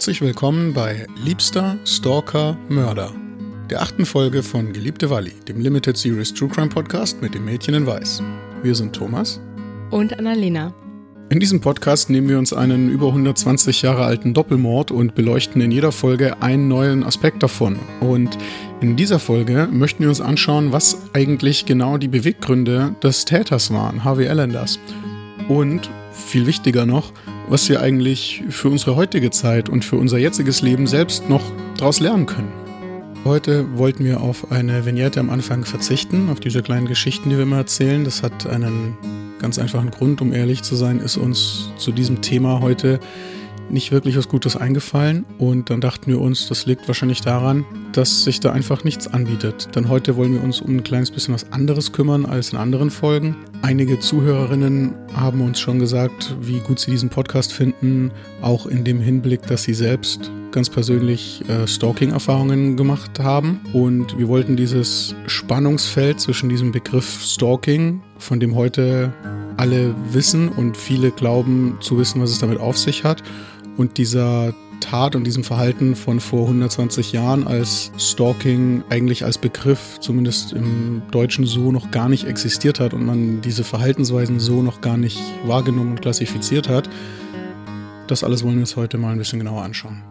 [0.00, 3.12] Herzlich willkommen bei Liebster, Stalker, Mörder,
[3.68, 7.74] der achten Folge von Geliebte Walli, dem Limited Series True Crime Podcast mit dem Mädchen
[7.74, 8.22] in Weiß.
[8.62, 9.42] Wir sind Thomas
[9.90, 10.72] und Annalena.
[11.28, 15.70] In diesem Podcast nehmen wir uns einen über 120 Jahre alten Doppelmord und beleuchten in
[15.70, 17.78] jeder Folge einen neuen Aspekt davon.
[18.00, 18.38] Und
[18.80, 24.02] in dieser Folge möchten wir uns anschauen, was eigentlich genau die Beweggründe des Täters waren,
[24.02, 24.78] Harvey Allenders.
[25.50, 27.12] Und viel wichtiger noch,
[27.50, 31.42] was wir eigentlich für unsere heutige Zeit und für unser jetziges Leben selbst noch
[31.76, 32.52] daraus lernen können.
[33.24, 37.42] Heute wollten wir auf eine Vignette am Anfang verzichten, auf diese kleinen Geschichten, die wir
[37.42, 38.04] immer erzählen.
[38.04, 38.96] Das hat einen
[39.40, 43.00] ganz einfachen Grund, um ehrlich zu sein, ist uns zu diesem Thema heute
[43.70, 48.24] nicht wirklich was Gutes eingefallen und dann dachten wir uns, das liegt wahrscheinlich daran, dass
[48.24, 49.68] sich da einfach nichts anbietet.
[49.74, 52.90] Denn heute wollen wir uns um ein kleines bisschen was anderes kümmern als in anderen
[52.90, 53.36] Folgen.
[53.62, 58.10] Einige Zuhörerinnen haben uns schon gesagt, wie gut sie diesen Podcast finden,
[58.42, 63.60] auch in dem Hinblick, dass sie selbst ganz persönlich äh, Stalking-Erfahrungen gemacht haben.
[63.72, 69.12] Und wir wollten dieses Spannungsfeld zwischen diesem Begriff Stalking, von dem heute
[69.56, 73.22] alle wissen und viele glauben zu wissen, was es damit auf sich hat,
[73.80, 79.98] und dieser Tat und diesem Verhalten von vor 120 Jahren, als Stalking eigentlich als Begriff
[80.00, 84.82] zumindest im Deutschen so noch gar nicht existiert hat und man diese Verhaltensweisen so noch
[84.82, 86.90] gar nicht wahrgenommen und klassifiziert hat.
[88.06, 90.02] Das alles wollen wir uns heute mal ein bisschen genauer anschauen.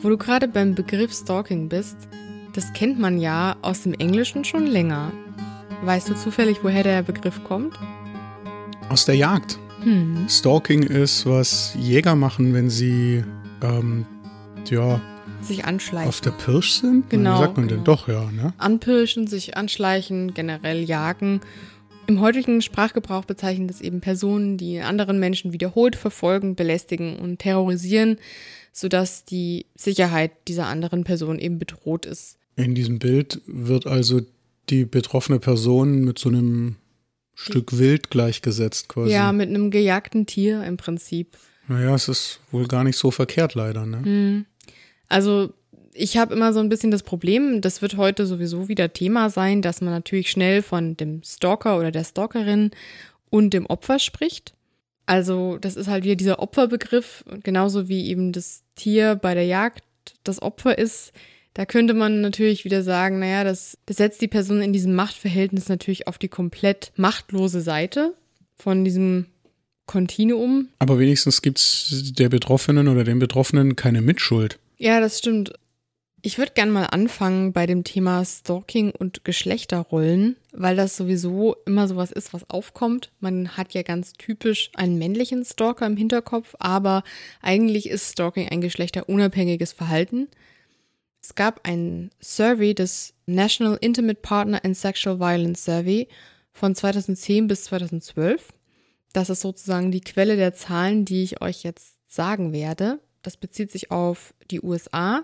[0.00, 1.96] Wo du gerade beim Begriff Stalking bist,
[2.54, 5.12] das kennt man ja aus dem Englischen schon länger.
[5.82, 7.78] Weißt du zufällig, woher der Begriff kommt?
[8.88, 9.58] Aus der Jagd.
[9.82, 10.26] Hm.
[10.28, 13.24] Stalking ist, was Jäger machen, wenn sie
[13.62, 14.06] ähm,
[14.70, 15.00] ja,
[15.44, 16.08] sich anschleichen.
[16.08, 17.10] Auf der Pirsch sind?
[17.10, 17.34] Genau.
[17.34, 17.76] Wie sagt man genau.
[17.76, 17.84] denn?
[17.84, 18.30] Doch, ja.
[18.30, 18.52] Ne?
[18.58, 21.40] Anpirschen, sich anschleichen, generell jagen.
[22.06, 28.18] Im heutigen Sprachgebrauch bezeichnet es eben Personen, die anderen Menschen wiederholt verfolgen, belästigen und terrorisieren,
[28.72, 32.38] sodass die Sicherheit dieser anderen Person eben bedroht ist.
[32.56, 34.20] In diesem Bild wird also
[34.70, 36.76] die betroffene Person mit so einem
[37.34, 39.12] Stück Wild gleichgesetzt quasi.
[39.12, 41.36] Ja, mit einem gejagten Tier im Prinzip.
[41.68, 44.02] Naja, es ist wohl gar nicht so verkehrt leider, ne?
[44.04, 44.46] Hm.
[45.08, 45.52] Also
[45.94, 49.62] ich habe immer so ein bisschen das Problem, das wird heute sowieso wieder Thema sein,
[49.62, 52.72] dass man natürlich schnell von dem Stalker oder der Stalkerin
[53.30, 54.54] und dem Opfer spricht.
[55.06, 59.84] Also das ist halt wieder dieser Opferbegriff, genauso wie eben das Tier bei der Jagd
[60.24, 61.12] das Opfer ist.
[61.54, 65.68] Da könnte man natürlich wieder sagen, naja, das, das setzt die Person in diesem Machtverhältnis
[65.68, 68.14] natürlich auf die komplett machtlose Seite
[68.56, 69.26] von diesem
[69.86, 70.68] Kontinuum.
[70.80, 74.58] Aber wenigstens gibt es der Betroffenen oder dem Betroffenen keine Mitschuld.
[74.78, 75.52] Ja, das stimmt.
[76.22, 81.86] Ich würde gerne mal anfangen bei dem Thema Stalking und Geschlechterrollen, weil das sowieso immer
[81.86, 83.12] sowas ist, was aufkommt.
[83.20, 87.04] Man hat ja ganz typisch einen männlichen Stalker im Hinterkopf, aber
[87.42, 90.28] eigentlich ist Stalking ein geschlechterunabhängiges Verhalten.
[91.24, 96.06] Es gab ein Survey des National Intimate Partner and Sexual Violence Survey
[96.52, 98.52] von 2010 bis 2012.
[99.14, 103.00] Das ist sozusagen die Quelle der Zahlen, die ich euch jetzt sagen werde.
[103.22, 105.22] Das bezieht sich auf die USA.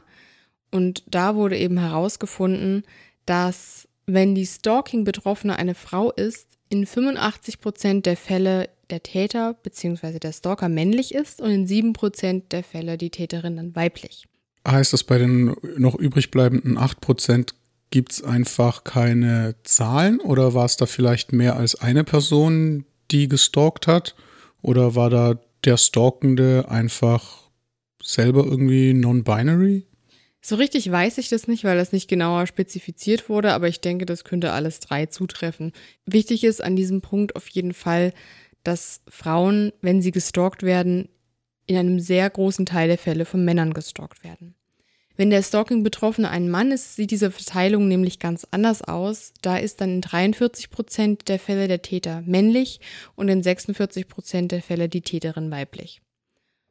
[0.71, 2.85] Und da wurde eben herausgefunden,
[3.27, 10.19] dass wenn die Stalking-Betroffene eine Frau ist, in 85 Prozent der Fälle der Täter bzw.
[10.19, 14.30] der Stalker männlich ist und in 7 Prozent der Fälle die Täterin dann weiblich.
[14.67, 17.55] Heißt das, bei den noch übrig bleibenden 8%
[17.91, 23.29] gibt es einfach keine Zahlen oder war es da vielleicht mehr als eine Person, die
[23.29, 24.15] gestalkt hat?
[24.63, 27.51] Oder war da der Stalkende einfach
[28.03, 29.87] selber irgendwie non-binary?
[30.43, 34.07] So richtig weiß ich das nicht, weil das nicht genauer spezifiziert wurde, aber ich denke,
[34.07, 35.73] das könnte alles drei zutreffen.
[36.07, 38.15] Wichtig ist an diesem Punkt auf jeden Fall,
[38.63, 41.09] dass Frauen, wenn sie gestalkt werden,
[41.71, 44.57] in einem sehr großen Teil der Fälle von Männern gestalkt werden.
[45.17, 49.35] Wenn der Stalking-Betroffene ein Mann ist, sieht diese Verteilung nämlich ganz anders aus.
[49.43, 52.81] Da ist dann in 43 Prozent der Fälle der Täter männlich
[53.15, 56.01] und in 46 Prozent der Fälle die Täterin weiblich.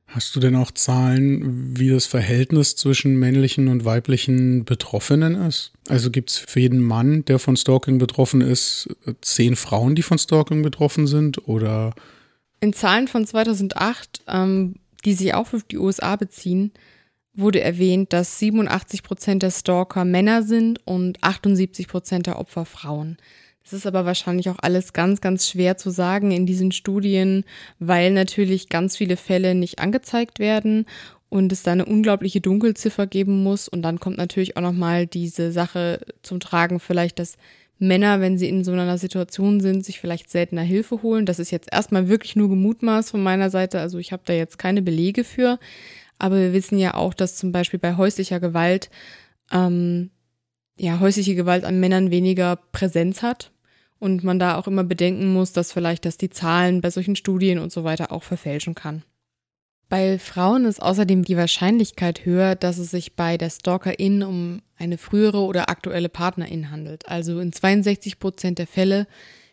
[0.07, 5.71] Hast du denn auch Zahlen, wie das Verhältnis zwischen männlichen und weiblichen Betroffenen ist?
[5.87, 8.89] Also gibt es für jeden Mann, der von Stalking betroffen ist,
[9.21, 11.47] zehn Frauen, die von Stalking betroffen sind?
[11.47, 11.93] Oder?
[12.59, 14.75] In Zahlen von 2008 ähm,
[15.05, 16.71] die sich auch auf die USA beziehen,
[17.33, 23.17] wurde erwähnt, dass 87 Prozent der Stalker Männer sind und 78 Prozent der Opfer Frauen.
[23.63, 27.45] Das ist aber wahrscheinlich auch alles ganz, ganz schwer zu sagen in diesen Studien,
[27.77, 30.85] weil natürlich ganz viele Fälle nicht angezeigt werden
[31.29, 33.67] und es da eine unglaubliche Dunkelziffer geben muss.
[33.67, 37.37] Und dann kommt natürlich auch nochmal diese Sache zum Tragen, vielleicht, dass
[37.79, 41.25] Männer, wenn sie in so einer Situation sind, sich vielleicht seltener Hilfe holen.
[41.25, 43.79] Das ist jetzt erstmal wirklich nur gemutmaßt von meiner Seite.
[43.79, 45.59] Also ich habe da jetzt keine Belege für.
[46.19, 48.89] Aber wir wissen ja auch, dass zum Beispiel bei häuslicher Gewalt,
[49.51, 50.11] ähm,
[50.77, 53.51] ja, häusliche Gewalt an Männern weniger Präsenz hat.
[53.97, 57.59] Und man da auch immer bedenken muss, dass vielleicht das die Zahlen bei solchen Studien
[57.59, 59.03] und so weiter auch verfälschen kann.
[59.89, 64.99] Bei Frauen ist außerdem die Wahrscheinlichkeit höher, dass es sich bei der Stalkerin um eine
[64.99, 67.09] frühere oder aktuelle Partnerin handelt.
[67.09, 69.07] Also in 62 Prozent der Fälle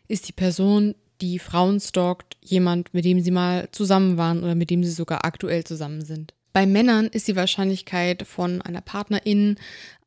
[0.08, 4.68] ist die Person, die Frauen stalkt, jemand, mit dem sie mal zusammen waren oder mit
[4.68, 6.34] dem sie sogar aktuell zusammen sind.
[6.52, 9.56] Bei Männern ist die Wahrscheinlichkeit von einer Partnerin,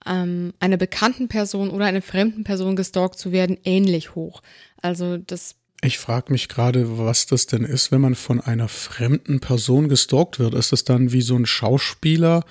[0.05, 4.41] ähm, einer bekannten Person oder einer fremden Person gestalkt zu werden ähnlich hoch.
[4.81, 9.39] Also das ich frage mich gerade, was das denn ist, wenn man von einer fremden
[9.39, 10.53] Person gestalkt wird.
[10.53, 12.43] Ist das dann wie so ein Schauspieler,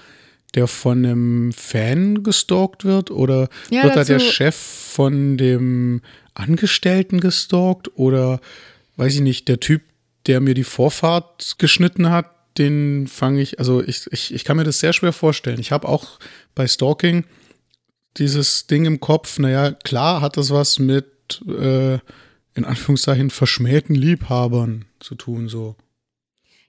[0.54, 3.10] der von einem Fan gestalkt wird?
[3.10, 6.00] Oder ja, wird da der Chef von dem
[6.32, 7.90] Angestellten gestalkt?
[7.96, 8.40] Oder
[8.96, 9.82] weiß ich nicht, der Typ,
[10.26, 14.64] der mir die Vorfahrt geschnitten hat, den fange ich, also ich, ich, ich kann mir
[14.64, 15.60] das sehr schwer vorstellen.
[15.60, 16.18] Ich habe auch
[16.54, 17.24] bei Stalking
[18.16, 21.98] dieses Ding im Kopf, naja, klar hat das was mit äh,
[22.58, 25.76] in Anführungszeichen verschmähten Liebhabern zu tun, so.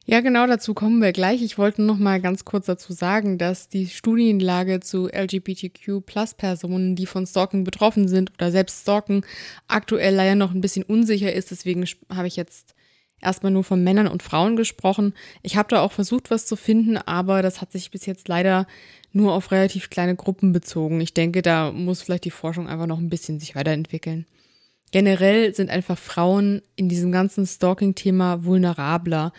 [0.05, 1.43] Ja, genau dazu kommen wir gleich.
[1.43, 7.27] Ich wollte noch mal ganz kurz dazu sagen, dass die Studienlage zu LGBTQ-Plus-Personen, die von
[7.27, 9.23] Stalking betroffen sind oder selbst stalken,
[9.67, 11.51] aktuell leider noch ein bisschen unsicher ist.
[11.51, 12.73] Deswegen habe ich jetzt
[13.21, 15.13] erstmal nur von Männern und Frauen gesprochen.
[15.43, 18.65] Ich habe da auch versucht, was zu finden, aber das hat sich bis jetzt leider
[19.11, 21.01] nur auf relativ kleine Gruppen bezogen.
[21.01, 24.25] Ich denke, da muss vielleicht die Forschung einfach noch ein bisschen sich weiterentwickeln.
[24.91, 29.33] Generell sind einfach Frauen in diesem ganzen Stalking-Thema vulnerabler.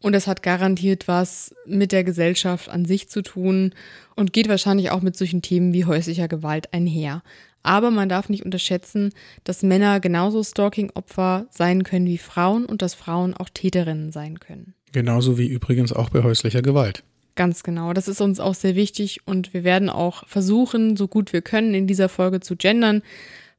[0.00, 3.74] Und das hat garantiert was mit der Gesellschaft an sich zu tun
[4.16, 7.22] und geht wahrscheinlich auch mit solchen Themen wie häuslicher Gewalt einher.
[7.62, 9.12] Aber man darf nicht unterschätzen,
[9.44, 14.74] dass Männer genauso Stalking-Opfer sein können wie Frauen und dass Frauen auch Täterinnen sein können.
[14.92, 17.02] Genauso wie übrigens auch bei häuslicher Gewalt.
[17.34, 17.94] Ganz genau.
[17.94, 21.74] Das ist uns auch sehr wichtig und wir werden auch versuchen, so gut wir können,
[21.74, 23.02] in dieser Folge zu gendern.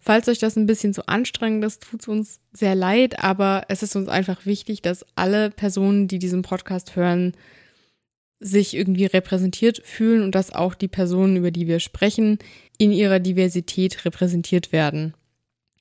[0.06, 3.82] Falls euch das ein bisschen zu anstrengend ist, tut es uns sehr leid, aber es
[3.82, 7.34] ist uns einfach wichtig, dass alle Personen, die diesen Podcast hören,
[8.40, 12.38] sich irgendwie repräsentiert fühlen und dass auch die Personen, über die wir sprechen,
[12.78, 15.16] in ihrer Diversität repräsentiert werden.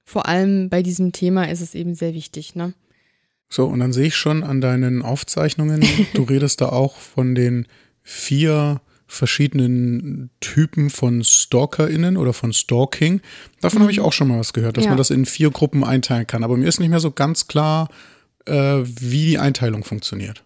[0.07, 2.73] Vor allem bei diesem Thema ist es eben sehr wichtig, ne?
[3.51, 5.85] So, und dann sehe ich schon an deinen Aufzeichnungen,
[6.15, 7.67] du redest da auch von den
[8.03, 13.21] vier verschiedenen Typen von StalkerInnen oder von Stalking.
[13.61, 13.83] Davon mhm.
[13.83, 14.91] habe ich auch schon mal was gehört, dass ja.
[14.91, 16.45] man das in vier Gruppen einteilen kann.
[16.45, 17.89] Aber mir ist nicht mehr so ganz klar,
[18.47, 20.45] äh, wie die Einteilung funktioniert.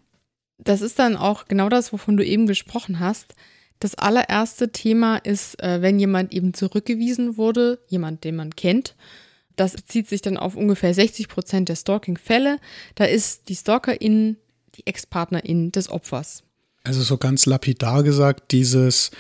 [0.59, 3.35] Das ist dann auch genau das, wovon du eben gesprochen hast.
[3.81, 8.97] Das allererste Thema ist, äh, wenn jemand eben zurückgewiesen wurde, jemand, den man kennt.
[9.55, 12.59] Das bezieht sich dann auf ungefähr 60 Prozent der Stalking-Fälle.
[12.97, 14.37] Da ist die Stalkerin
[14.75, 16.45] die Ex-Partnerin des Opfers.
[16.89, 19.11] Also so ganz lapidar gesagt, dieses,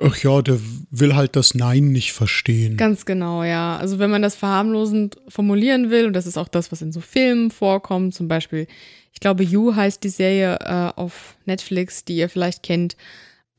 [0.00, 0.60] ach ja, der
[0.92, 2.76] will halt das Nein nicht verstehen.
[2.76, 3.76] Ganz genau, ja.
[3.78, 7.00] Also wenn man das verharmlosend formulieren will, und das ist auch das, was in so
[7.00, 8.68] Filmen vorkommt, zum Beispiel,
[9.12, 12.96] ich glaube, You heißt die Serie äh, auf Netflix, die ihr vielleicht kennt.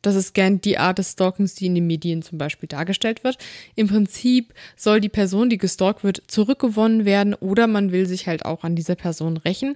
[0.01, 3.38] Das ist gern die Art des Stalkings, die in den Medien zum Beispiel dargestellt wird.
[3.75, 8.46] Im Prinzip soll die Person, die gestalkt wird, zurückgewonnen werden oder man will sich halt
[8.46, 9.75] auch an dieser Person rächen.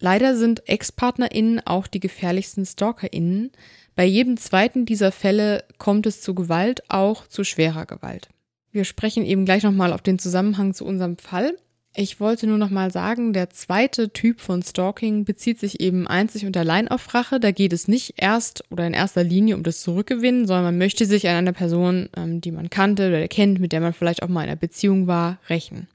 [0.00, 3.52] Leider sind Ex-PartnerInnen auch die gefährlichsten StalkerInnen.
[3.94, 8.28] Bei jedem zweiten dieser Fälle kommt es zu Gewalt, auch zu schwerer Gewalt.
[8.72, 11.54] Wir sprechen eben gleich nochmal auf den Zusammenhang zu unserem Fall.
[11.94, 16.56] Ich wollte nur nochmal sagen, der zweite Typ von Stalking bezieht sich eben einzig und
[16.56, 17.40] allein auf Rache.
[17.40, 21.04] Da geht es nicht erst oder in erster Linie um das Zurückgewinnen, sondern man möchte
[21.04, 24.28] sich an einer Person, ähm, die man kannte oder kennt, mit der man vielleicht auch
[24.28, 25.88] mal in einer Beziehung war, rächen.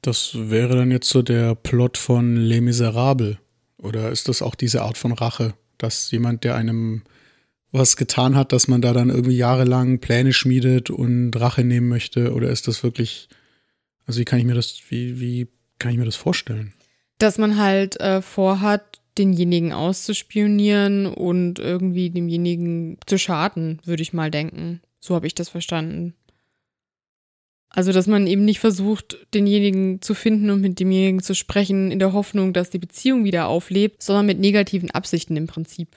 [0.00, 3.36] Das wäre dann jetzt so der Plot von Les Miserables.
[3.82, 7.02] Oder ist das auch diese Art von Rache, dass jemand, der einem
[7.72, 12.32] was getan hat, dass man da dann irgendwie jahrelang Pläne schmiedet und Rache nehmen möchte?
[12.32, 13.28] Oder ist das wirklich,
[14.06, 15.48] also wie kann ich mir das, wie, wie
[15.78, 16.74] kann ich mir das vorstellen?
[17.18, 24.30] Dass man halt äh, vorhat, denjenigen auszuspionieren und irgendwie demjenigen zu schaden, würde ich mal
[24.30, 24.80] denken.
[25.00, 26.14] So habe ich das verstanden.
[27.74, 31.98] Also, dass man eben nicht versucht, denjenigen zu finden und mit demjenigen zu sprechen, in
[31.98, 35.88] der Hoffnung, dass die Beziehung wieder auflebt, sondern mit negativen Absichten im Prinzip.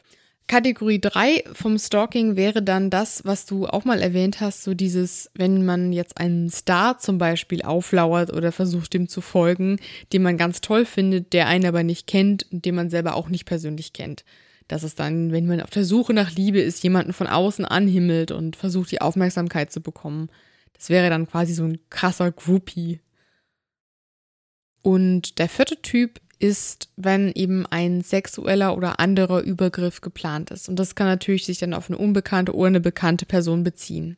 [0.47, 5.31] Kategorie 3 vom Stalking wäre dann das, was du auch mal erwähnt hast, so dieses,
[5.33, 9.79] wenn man jetzt einen Star zum Beispiel auflauert oder versucht, dem zu folgen,
[10.13, 13.27] den man ganz toll findet, der einen aber nicht kennt und den man selber auch
[13.27, 14.23] nicht persönlich kennt.
[14.67, 18.31] Das ist dann, wenn man auf der Suche nach Liebe ist, jemanden von außen anhimmelt
[18.31, 20.29] und versucht, die Aufmerksamkeit zu bekommen.
[20.77, 22.99] Das wäre dann quasi so ein krasser Groupie.
[24.81, 30.69] Und der vierte Typ ist, wenn eben ein sexueller oder anderer Übergriff geplant ist.
[30.69, 34.17] Und das kann natürlich sich dann auf eine unbekannte oder eine bekannte Person beziehen.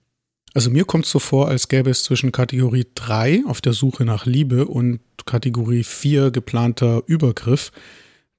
[0.53, 4.05] Also mir kommt es so vor, als gäbe es zwischen Kategorie 3 auf der Suche
[4.05, 7.71] nach Liebe und Kategorie 4 geplanter Übergriff.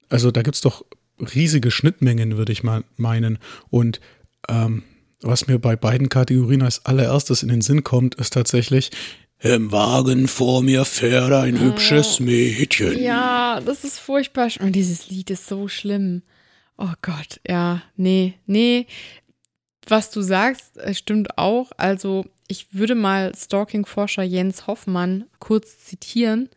[0.08, 0.84] Also da gibt es doch
[1.18, 3.38] riesige Schnittmengen, würde ich mal meinen.
[3.70, 4.00] Und
[4.48, 4.82] ähm,
[5.22, 8.90] was mir bei beiden Kategorien als allererstes in den Sinn kommt, ist tatsächlich,
[9.40, 11.60] im Wagen vor mir fährt ein oh.
[11.60, 13.00] hübsches Mädchen.
[13.00, 14.48] Ja, das ist furchtbar.
[14.60, 16.22] Und dieses Lied ist so schlimm.
[16.76, 18.86] Oh Gott, ja, nee, nee.
[19.86, 21.70] Was du sagst, äh, stimmt auch.
[21.76, 26.48] Also, ich würde mal Stalking-Forscher Jens Hoffmann kurz zitieren.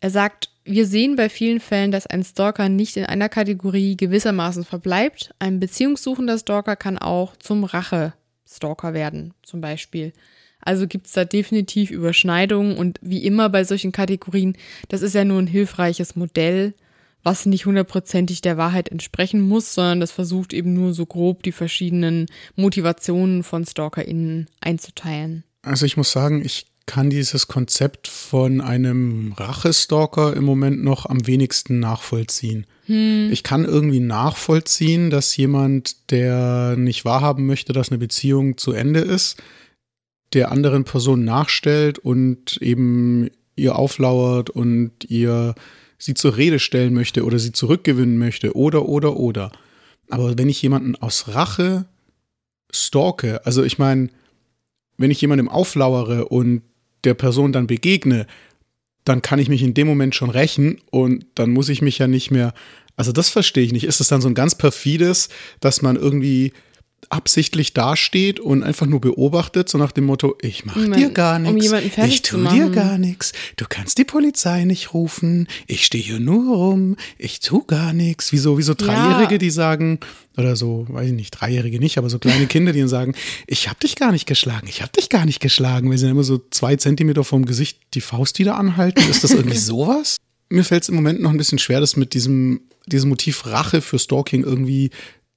[0.00, 4.64] Er sagt, wir sehen bei vielen Fällen, dass ein Stalker nicht in einer Kategorie gewissermaßen
[4.64, 5.34] verbleibt.
[5.38, 10.12] Ein beziehungssuchender Stalker kann auch zum Rache-Stalker werden, zum Beispiel.
[10.60, 14.56] Also gibt es da definitiv Überschneidungen und wie immer bei solchen Kategorien,
[14.88, 16.74] das ist ja nur ein hilfreiches Modell,
[17.22, 21.52] was nicht hundertprozentig der Wahrheit entsprechen muss, sondern das versucht eben nur so grob die
[21.52, 25.44] verschiedenen Motivationen von StalkerInnen einzuteilen.
[25.62, 31.26] Also ich muss sagen, ich kann dieses Konzept von einem Rachestalker im Moment noch am
[31.26, 32.66] wenigsten nachvollziehen.
[32.86, 33.28] Hm.
[33.30, 39.00] Ich kann irgendwie nachvollziehen, dass jemand, der nicht wahrhaben möchte, dass eine Beziehung zu Ende
[39.00, 39.40] ist,
[40.32, 45.54] der anderen Person nachstellt und eben ihr auflauert und ihr
[45.98, 49.52] sie zur Rede stellen möchte oder sie zurückgewinnen möchte oder oder oder.
[50.08, 51.84] Aber wenn ich jemanden aus Rache
[52.72, 54.08] stalke, also ich meine,
[54.96, 56.62] wenn ich jemandem auflauere und
[57.04, 58.26] der Person dann begegne,
[59.04, 62.06] dann kann ich mich in dem Moment schon rächen und dann muss ich mich ja
[62.06, 62.52] nicht mehr.
[62.96, 63.84] Also das verstehe ich nicht.
[63.84, 65.28] Ist es dann so ein ganz perfides,
[65.60, 66.52] dass man irgendwie
[67.10, 71.38] absichtlich dasteht und einfach nur beobachtet, so nach dem Motto, ich mach um, dir gar
[71.38, 76.04] nichts, um ich tu dir gar nichts, du kannst die Polizei nicht rufen, ich stehe
[76.04, 78.32] hier nur rum, ich tu gar nichts.
[78.32, 79.38] Wie so, wie so Dreijährige, ja.
[79.38, 80.00] die sagen,
[80.36, 83.14] oder so, weiß ich nicht, Dreijährige nicht, aber so kleine Kinder, die dann sagen,
[83.46, 86.12] ich hab dich gar nicht geschlagen, ich hab dich gar nicht geschlagen, weil sie dann
[86.12, 89.08] immer so zwei Zentimeter vom Gesicht die Faust wieder anhalten.
[89.08, 90.18] Ist das irgendwie sowas?
[90.50, 93.80] Mir fällt es im Moment noch ein bisschen schwer, das mit diesem, diesem Motiv Rache
[93.80, 94.90] für Stalking irgendwie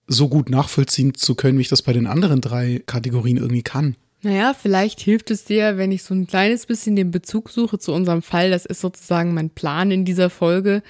[0.07, 3.95] so gut nachvollziehen zu können, wie ich das bei den anderen drei Kategorien irgendwie kann.
[4.23, 7.91] Naja, vielleicht hilft es dir, wenn ich so ein kleines bisschen den Bezug suche zu
[7.91, 8.51] unserem Fall.
[8.51, 10.83] Das ist sozusagen mein Plan in dieser Folge.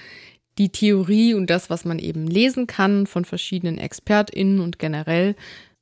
[0.58, 5.34] Die Theorie und das, was man eben lesen kann von verschiedenen ExpertInnen und generell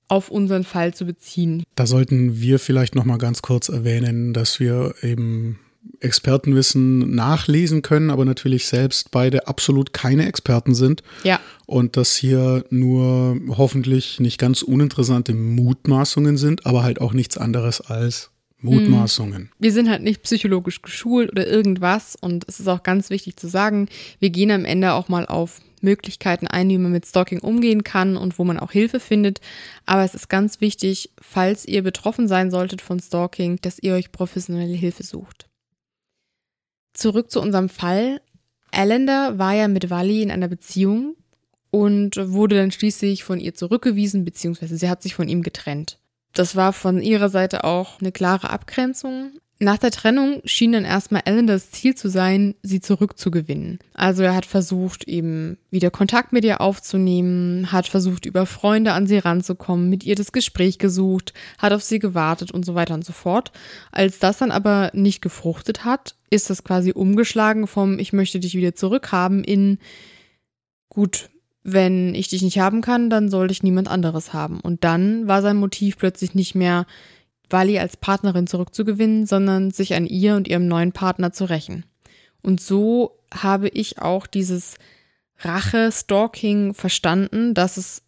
[0.06, 1.64] auf unseren Fall zu beziehen.
[1.74, 5.58] Da sollten wir vielleicht noch mal ganz kurz erwähnen, dass wir eben
[6.00, 11.02] Expertenwissen nachlesen können, aber natürlich selbst beide absolut keine Experten sind.
[11.24, 11.40] Ja.
[11.66, 17.80] Und dass hier nur hoffentlich nicht ganz uninteressante Mutmaßungen sind, aber halt auch nichts anderes
[17.80, 18.30] als
[18.62, 19.42] Mutmaßungen.
[19.42, 19.50] Mhm.
[19.58, 23.48] Wir sind halt nicht psychologisch geschult oder irgendwas und es ist auch ganz wichtig zu
[23.48, 23.88] sagen,
[24.18, 28.16] wir gehen am Ende auch mal auf Möglichkeiten ein, wie man mit Stalking umgehen kann
[28.16, 29.40] und wo man auch Hilfe findet.
[29.86, 34.12] Aber es ist ganz wichtig, falls ihr betroffen sein solltet von Stalking, dass ihr euch
[34.12, 35.49] professionelle Hilfe sucht.
[36.92, 38.20] Zurück zu unserem Fall.
[38.72, 41.16] Allender war ja mit Wally in einer Beziehung
[41.70, 45.98] und wurde dann schließlich von ihr zurückgewiesen, beziehungsweise sie hat sich von ihm getrennt.
[46.32, 49.32] Das war von ihrer Seite auch eine klare Abgrenzung.
[49.62, 53.78] Nach der Trennung schien dann erstmal Ellen das Ziel zu sein, sie zurückzugewinnen.
[53.92, 59.06] Also er hat versucht, eben wieder Kontakt mit ihr aufzunehmen, hat versucht, über Freunde an
[59.06, 63.04] sie ranzukommen, mit ihr das Gespräch gesucht, hat auf sie gewartet und so weiter und
[63.04, 63.52] so fort.
[63.92, 68.54] Als das dann aber nicht gefruchtet hat, ist das quasi umgeschlagen vom Ich möchte dich
[68.54, 69.76] wieder zurückhaben in
[70.88, 71.28] gut,
[71.62, 74.58] wenn ich dich nicht haben kann, dann sollte ich niemand anderes haben.
[74.60, 76.86] Und dann war sein Motiv plötzlich nicht mehr
[77.50, 81.84] Wally als Partnerin zurückzugewinnen, sondern sich an ihr und ihrem neuen Partner zu rächen.
[82.42, 84.76] Und so habe ich auch dieses
[85.38, 88.02] Rache-Stalking verstanden, dass es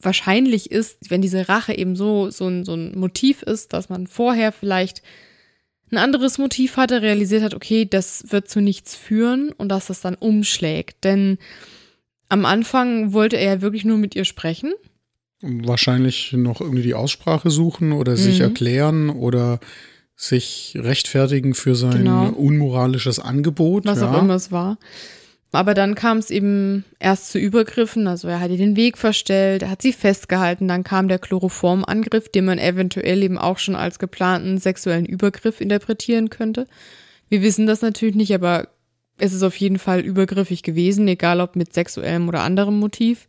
[0.00, 4.06] wahrscheinlich ist, wenn diese Rache eben so, so, ein, so ein Motiv ist, dass man
[4.06, 5.02] vorher vielleicht
[5.90, 10.00] ein anderes Motiv hatte, realisiert hat, okay, das wird zu nichts führen und dass das
[10.00, 11.04] dann umschlägt.
[11.04, 11.38] Denn
[12.28, 14.72] am Anfang wollte er ja wirklich nur mit ihr sprechen
[15.64, 18.16] wahrscheinlich noch irgendwie die Aussprache suchen oder mhm.
[18.16, 19.60] sich erklären oder
[20.16, 22.28] sich rechtfertigen für sein genau.
[22.28, 23.84] unmoralisches Angebot.
[23.84, 24.10] Was ja.
[24.10, 24.78] auch immer es war.
[25.52, 28.06] Aber dann kam es eben erst zu Übergriffen.
[28.08, 30.68] Also er hat ihr den Weg verstellt, er hat sie festgehalten.
[30.68, 36.30] Dann kam der Chloroformangriff, den man eventuell eben auch schon als geplanten sexuellen Übergriff interpretieren
[36.30, 36.66] könnte.
[37.28, 38.68] Wir wissen das natürlich nicht, aber
[39.18, 43.28] es ist auf jeden Fall übergriffig gewesen, egal ob mit sexuellem oder anderem Motiv.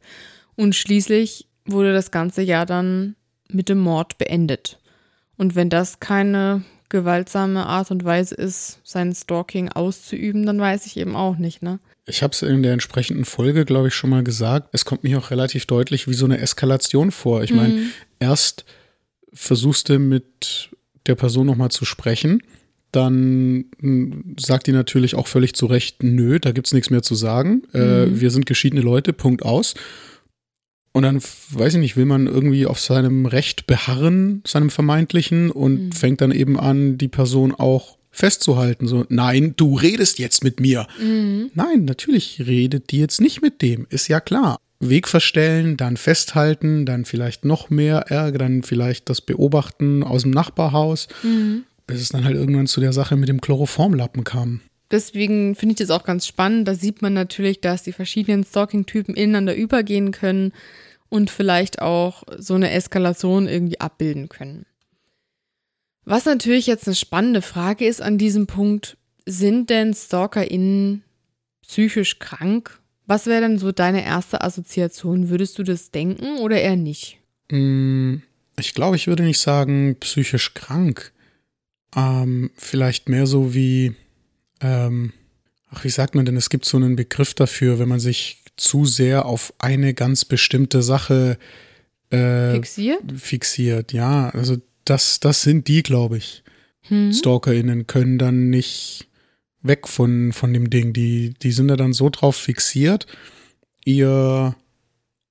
[0.56, 3.16] Und schließlich wurde das ganze Jahr dann
[3.50, 4.80] mit dem Mord beendet.
[5.38, 10.98] Und wenn das keine gewaltsame Art und Weise ist, sein Stalking auszuüben, dann weiß ich
[10.98, 11.80] eben auch nicht, ne?
[12.10, 14.70] Ich habe es in der entsprechenden Folge, glaube ich, schon mal gesagt.
[14.72, 17.44] Es kommt mir auch relativ deutlich wie so eine Eskalation vor.
[17.44, 17.92] Ich meine, mhm.
[18.20, 18.64] erst
[19.34, 20.70] versuchst du mit
[21.06, 22.42] der Person nochmal zu sprechen,
[22.92, 27.04] dann hm, sagt die natürlich auch völlig zu Recht, nö, da gibt es nichts mehr
[27.04, 27.64] zu sagen.
[27.74, 27.84] Äh, mhm.
[28.16, 29.76] Äh, wir sind geschiedene Leute, Punkt aus.
[30.98, 35.80] Und dann, weiß ich nicht, will man irgendwie auf seinem Recht beharren, seinem vermeintlichen, und
[35.80, 35.92] mhm.
[35.92, 38.88] fängt dann eben an, die Person auch festzuhalten.
[38.88, 40.88] So, nein, du redest jetzt mit mir.
[41.00, 41.51] Mhm.
[41.54, 44.58] Nein, natürlich redet die jetzt nicht mit dem, ist ja klar.
[44.80, 50.32] Weg verstellen, dann festhalten, dann vielleicht noch mehr Ärger, dann vielleicht das Beobachten aus dem
[50.32, 51.66] Nachbarhaus, mhm.
[51.86, 54.62] bis es dann halt irgendwann zu der Sache mit dem Chloroformlappen kam.
[54.89, 56.68] Deswegen finde ich das auch ganz spannend.
[56.68, 60.54] Da sieht man natürlich, dass die verschiedenen Stalking-Typen ineinander übergehen können
[61.10, 64.66] und vielleicht auch so eine Eskalation irgendwie abbilden können.
[66.06, 71.04] Was natürlich jetzt eine spannende Frage ist an diesem Punkt, sind denn StalkerInnen
[71.62, 72.80] psychisch krank?
[73.06, 75.30] Was wäre denn so deine erste Assoziation?
[75.30, 77.18] Würdest du das denken oder eher nicht?
[77.52, 78.18] Mm,
[78.60, 81.12] ich glaube, ich würde nicht sagen psychisch krank.
[81.96, 83.94] Ähm, vielleicht mehr so wie,
[84.62, 85.14] ähm,
[85.70, 86.38] ach, wie sagt man denn?
[86.38, 90.82] Es gibt so einen Begriff dafür, wenn man sich zu sehr auf eine ganz bestimmte
[90.82, 91.38] Sache
[92.10, 93.04] äh, fixiert?
[93.16, 94.30] Fixiert, ja.
[94.30, 96.44] Also das, das sind die, glaube ich.
[96.82, 97.12] Hm.
[97.14, 99.08] StalkerInnen können dann nicht
[99.62, 100.94] weg von, von dem Ding.
[100.94, 103.06] Die, die sind da dann so drauf fixiert,
[103.86, 104.56] ihr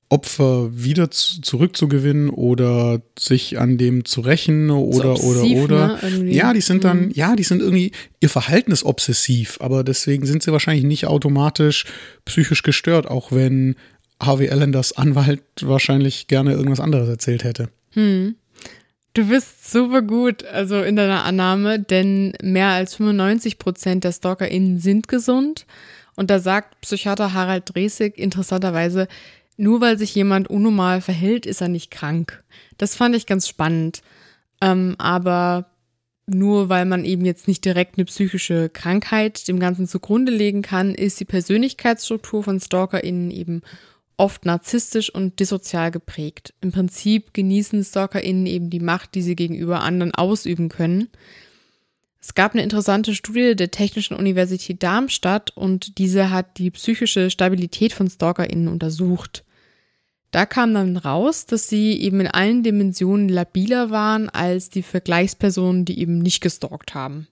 [0.08, 6.10] Opfer wieder zu, zurückzugewinnen oder sich an dem zu rächen oder so obsessiv, oder oder.
[6.10, 7.10] Ne, ja, die sind dann, mhm.
[7.12, 11.86] ja, die sind irgendwie, ihr Verhalten ist obsessiv, aber deswegen sind sie wahrscheinlich nicht automatisch
[12.24, 13.74] psychisch gestört, auch wenn
[14.20, 17.68] Harvey Allen das Anwalt wahrscheinlich gerne irgendwas anderes erzählt hätte.
[17.90, 18.36] Hm.
[19.14, 24.78] Du bist super gut, also in deiner Annahme, denn mehr als 95 Prozent der StalkerInnen
[24.78, 25.66] sind gesund.
[26.16, 29.08] Und da sagt Psychiater Harald Dresig interessanterweise,
[29.56, 32.44] nur weil sich jemand unnormal verhält, ist er nicht krank.
[32.78, 34.02] Das fand ich ganz spannend.
[34.60, 35.70] Ähm, aber
[36.26, 40.94] nur weil man eben jetzt nicht direkt eine psychische Krankheit dem Ganzen zugrunde legen kann,
[40.94, 43.62] ist die Persönlichkeitsstruktur von StalkerInnen eben
[44.16, 46.54] oft narzisstisch und dissozial geprägt.
[46.60, 51.08] Im Prinzip genießen StalkerInnen eben die Macht, die sie gegenüber anderen ausüben können.
[52.20, 57.92] Es gab eine interessante Studie der Technischen Universität Darmstadt und diese hat die psychische Stabilität
[57.92, 59.44] von StalkerInnen untersucht.
[60.36, 65.86] Da kam dann raus, dass sie eben in allen Dimensionen labiler waren als die Vergleichspersonen,
[65.86, 67.26] die eben nicht gestalkt haben.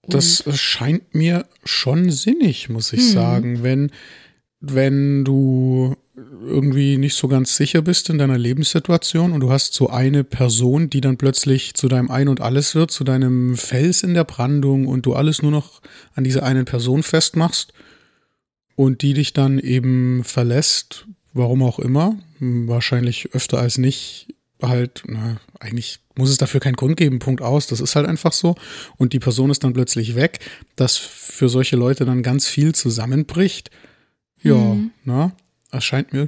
[0.00, 3.12] Und das scheint mir schon sinnig, muss ich hm.
[3.12, 3.62] sagen.
[3.62, 3.90] Wenn,
[4.60, 5.96] wenn du
[6.46, 10.88] irgendwie nicht so ganz sicher bist in deiner Lebenssituation und du hast so eine Person,
[10.88, 14.86] die dann plötzlich zu deinem Ein und Alles wird, zu deinem Fels in der Brandung
[14.86, 15.82] und du alles nur noch
[16.14, 17.74] an dieser einen Person festmachst
[18.80, 24.28] und die dich dann eben verlässt, warum auch immer, wahrscheinlich öfter als nicht,
[24.62, 28.32] halt, na, eigentlich muss es dafür keinen Grund geben, Punkt aus, das ist halt einfach
[28.32, 28.54] so.
[28.96, 30.38] Und die Person ist dann plötzlich weg,
[30.76, 33.70] dass für solche Leute dann ganz viel zusammenbricht.
[34.42, 34.92] Ja, mhm.
[35.04, 35.32] na,
[35.70, 36.26] erscheint mir.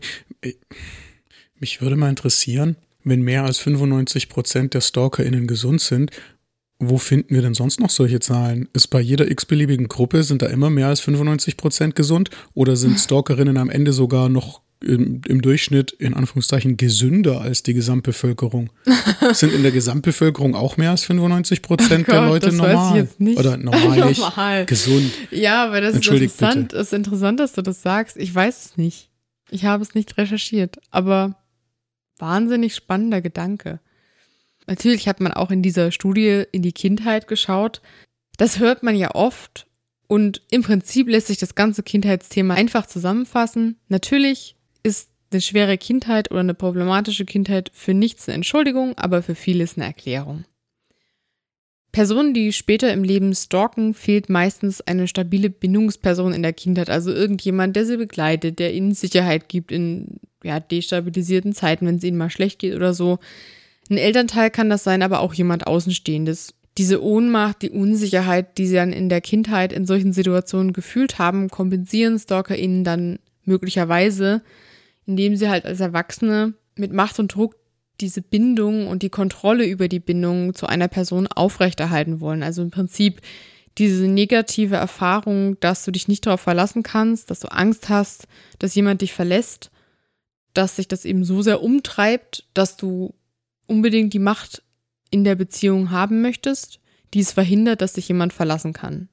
[1.59, 6.11] Mich würde mal interessieren, wenn mehr als 95 Prozent der StalkerInnen gesund sind,
[6.89, 8.69] wo finden wir denn sonst noch solche Zahlen?
[8.73, 12.31] Ist bei jeder x-beliebigen Gruppe, sind da immer mehr als 95 Prozent gesund?
[12.55, 17.75] Oder sind Stalkerinnen am Ende sogar noch im, im, Durchschnitt in Anführungszeichen gesünder als die
[17.75, 18.71] Gesamtbevölkerung?
[19.33, 22.75] Sind in der Gesamtbevölkerung auch mehr als 95 Prozent oh der Leute das normal?
[22.75, 23.39] Weiß ich jetzt nicht.
[23.39, 24.67] Oder normal nicht, normal.
[24.67, 25.13] gesund?
[25.31, 26.73] Ja, aber das ist interessant.
[26.73, 28.17] Es ist interessant, dass du das sagst.
[28.17, 29.09] Ich weiß es nicht.
[29.51, 31.37] Ich habe es nicht recherchiert, aber
[32.19, 33.81] wahnsinnig spannender Gedanke.
[34.67, 37.83] Natürlich hat man auch in dieser Studie in die Kindheit geschaut.
[38.37, 39.67] Das hört man ja oft
[40.07, 43.77] und im Prinzip lässt sich das ganze Kindheitsthema einfach zusammenfassen.
[43.89, 49.35] Natürlich ist eine schwere Kindheit oder eine problematische Kindheit für nichts eine Entschuldigung, aber für
[49.35, 50.45] vieles eine Erklärung.
[51.93, 57.13] Personen, die später im Leben stalken, fehlt meistens eine stabile Bindungsperson in der Kindheit, also
[57.13, 62.17] irgendjemand, der sie begleitet, der ihnen Sicherheit gibt in ja, destabilisierten Zeiten, wenn es ihnen
[62.17, 63.19] mal schlecht geht oder so.
[63.93, 66.55] Ein Elternteil kann das sein, aber auch jemand Außenstehendes.
[66.79, 71.51] Diese Ohnmacht, die Unsicherheit, die sie dann in der Kindheit in solchen Situationen gefühlt haben,
[71.51, 74.41] kompensieren StalkerInnen dann möglicherweise,
[75.05, 77.57] indem sie halt als Erwachsene mit Macht und Druck
[78.01, 82.43] diese Bindung und die Kontrolle über die Bindung zu einer Person aufrechterhalten wollen.
[82.43, 83.21] Also im Prinzip
[83.77, 88.27] diese negative Erfahrung, dass du dich nicht darauf verlassen kannst, dass du Angst hast,
[88.59, 89.71] dass jemand dich verlässt,
[90.55, 93.13] dass sich das eben so sehr umtreibt, dass du
[93.73, 94.63] unbedingt die Macht
[95.11, 96.79] in der Beziehung haben möchtest,
[97.15, 99.09] die es verhindert, dass dich jemand verlassen kann.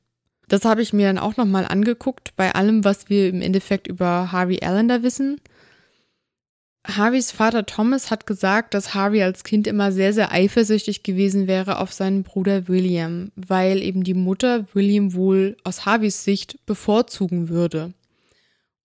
[0.49, 4.31] Das habe ich mir dann auch nochmal angeguckt bei allem, was wir im Endeffekt über
[4.31, 5.39] Harvey Allender wissen.
[6.87, 11.79] Harveys Vater Thomas hat gesagt, dass Harvey als Kind immer sehr, sehr eifersüchtig gewesen wäre
[11.79, 17.93] auf seinen Bruder William, weil eben die Mutter William wohl aus Harveys Sicht bevorzugen würde.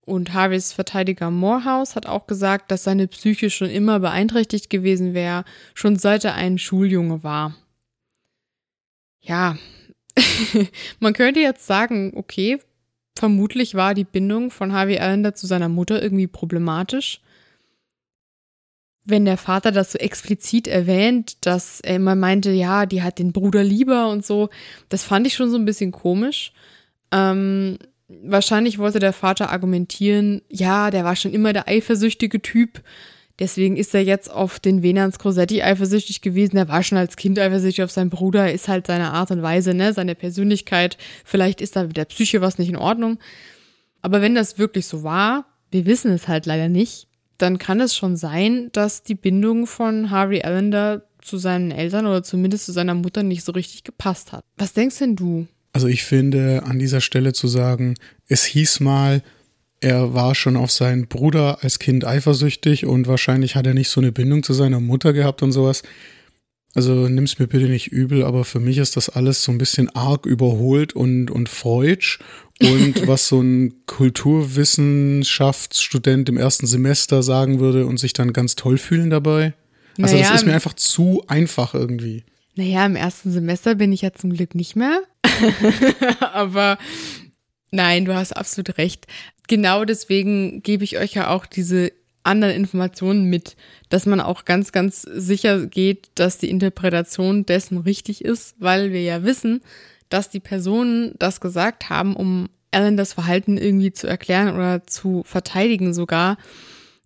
[0.05, 5.45] Und Harveys Verteidiger Morehouse hat auch gesagt, dass seine Psyche schon immer beeinträchtigt gewesen wäre,
[5.75, 7.55] schon seit er ein Schuljunge war.
[9.21, 9.57] Ja,
[11.01, 12.61] man könnte jetzt sagen, okay,
[13.17, 17.21] vermutlich war die Bindung von Harvey Allender zu seiner Mutter irgendwie problematisch
[19.05, 23.33] wenn der Vater das so explizit erwähnt, dass er immer meinte, ja, die hat den
[23.33, 24.49] Bruder lieber und so,
[24.89, 26.53] das fand ich schon so ein bisschen komisch.
[27.13, 32.83] Ähm, wahrscheinlich wollte der Vater argumentieren, ja, der war schon immer der eifersüchtige Typ.
[33.41, 36.57] Deswegen ist er jetzt auf den Venans Crosetti eifersüchtig gewesen.
[36.57, 39.75] Er war schon als Kind eifersüchtig auf seinen Bruder, ist halt seine Art und Weise,
[39.75, 40.97] ne, seine Persönlichkeit.
[41.25, 43.19] Vielleicht ist da mit der Psyche was nicht in Ordnung.
[44.03, 47.97] Aber wenn das wirklich so war, wir wissen es halt leider nicht, dann kann es
[47.97, 52.95] schon sein, dass die Bindung von Harvey Allender zu seinen Eltern oder zumindest zu seiner
[52.95, 54.45] Mutter nicht so richtig gepasst hat.
[54.57, 55.49] Was denkst denn du?
[55.75, 57.95] Also ich finde an dieser Stelle zu sagen,
[58.29, 59.25] es hieß mal,
[59.81, 64.01] er war schon auf seinen Bruder als Kind eifersüchtig und wahrscheinlich hat er nicht so
[64.01, 65.83] eine Bindung zu seiner Mutter gehabt und sowas.
[66.75, 69.91] Also nimm's mir bitte nicht übel, aber für mich ist das alles so ein bisschen
[69.91, 72.21] arg überholt und, und freudsch.
[72.63, 78.79] Und was so ein Kulturwissenschaftsstudent im ersten Semester sagen würde und sich dann ganz toll
[78.79, 79.55] fühlen dabei.
[80.01, 82.23] Also naja, das ist mir einfach zu einfach irgendwie.
[82.57, 85.03] Naja, im ersten Semester bin ich ja zum Glück nicht mehr.
[86.21, 86.79] aber
[87.71, 89.07] nein, du hast absolut recht.
[89.49, 93.57] Genau deswegen gebe ich euch ja auch diese anderen Informationen mit,
[93.91, 99.03] dass man auch ganz, ganz sicher geht, dass die Interpretation dessen richtig ist, weil wir
[99.03, 99.61] ja wissen,
[100.09, 105.23] dass die Personen das gesagt haben, um Alan das Verhalten irgendwie zu erklären oder zu
[105.25, 106.39] verteidigen sogar.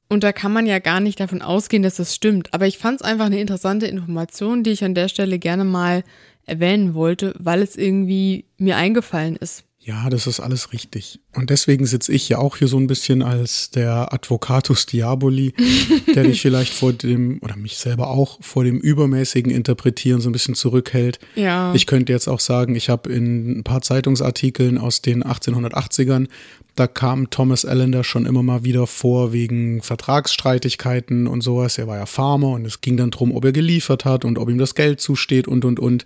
[0.09, 2.55] Und da kann man ja gar nicht davon ausgehen, dass das stimmt.
[2.55, 6.03] Aber ich fand es einfach eine interessante Information, die ich an der Stelle gerne mal
[6.47, 9.68] erwähnen wollte, weil es irgendwie mir eingefallen ist.
[9.89, 11.19] Ja, das ist alles richtig.
[11.35, 15.55] Und deswegen sitze ich ja auch hier so ein bisschen als der Advocatus Diaboli,
[16.15, 20.33] der dich vielleicht vor dem, oder mich selber auch, vor dem übermäßigen Interpretieren so ein
[20.33, 21.19] bisschen zurückhält.
[21.37, 21.73] Ja.
[21.75, 26.29] Ich könnte jetzt auch sagen, ich habe in ein paar Zeitungsartikeln aus den 1880ern,
[26.75, 31.79] da kam Thomas Allender schon immer mal wieder vor wegen Vertragsstreitigkeiten und sowas.
[31.79, 34.51] Er war ja Farmer und es ging dann drum, ob er geliefert hat und ob
[34.51, 36.05] ihm das Geld zusteht und, und, und.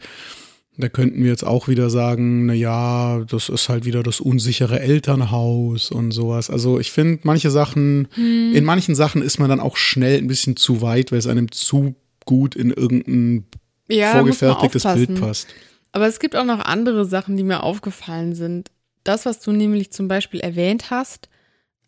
[0.82, 4.80] Da könnten wir jetzt auch wieder sagen, na ja, das ist halt wieder das unsichere
[4.80, 6.50] Elternhaus und sowas.
[6.50, 8.52] Also ich finde, manche Sachen, hm.
[8.52, 11.52] in manchen Sachen ist man dann auch schnell ein bisschen zu weit, weil es einem
[11.52, 13.44] zu gut in irgendein
[13.88, 15.46] ja, vorgefertigtes Bild passt.
[15.92, 18.72] Aber es gibt auch noch andere Sachen, die mir aufgefallen sind.
[19.04, 21.28] Das, was du nämlich zum Beispiel erwähnt hast,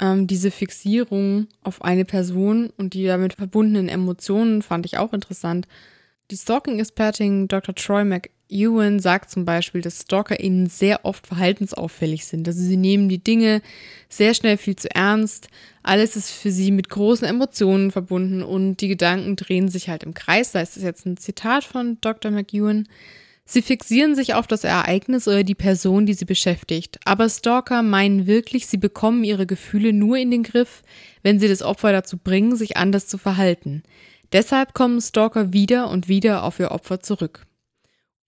[0.01, 5.67] ähm, diese Fixierung auf eine Person und die damit verbundenen Emotionen fand ich auch interessant.
[6.31, 7.75] Die Stalking-Expertin Dr.
[7.75, 12.47] Troy Mc Ewan sagt zum Beispiel, dass Stalker ihnen sehr oft verhaltensauffällig sind.
[12.47, 13.63] Also sie nehmen die Dinge
[14.09, 15.49] sehr schnell viel zu ernst.
[15.83, 20.15] Alles ist für sie mit großen Emotionen verbunden und die Gedanken drehen sich halt im
[20.15, 20.53] Kreis.
[20.53, 22.31] Da ist jetzt ein Zitat von Dr.
[22.31, 22.87] McEwan.
[23.47, 26.99] Sie fixieren sich auf das Ereignis oder die Person, die sie beschäftigt.
[27.05, 30.83] Aber Stalker meinen wirklich, sie bekommen ihre Gefühle nur in den Griff,
[31.23, 33.83] wenn sie das Opfer dazu bringen, sich anders zu verhalten.
[34.33, 37.47] Deshalb kommen Stalker wieder und wieder auf ihr Opfer zurück.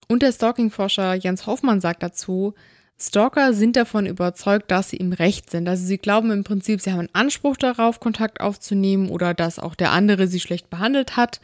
[0.09, 2.55] Und der Stalking-Forscher Jens Hoffmann sagt dazu,
[2.99, 5.69] Stalker sind davon überzeugt, dass sie im Recht sind.
[5.69, 9.75] Also sie glauben im Prinzip, sie haben einen Anspruch darauf, Kontakt aufzunehmen oder dass auch
[9.75, 11.41] der andere sie schlecht behandelt hat.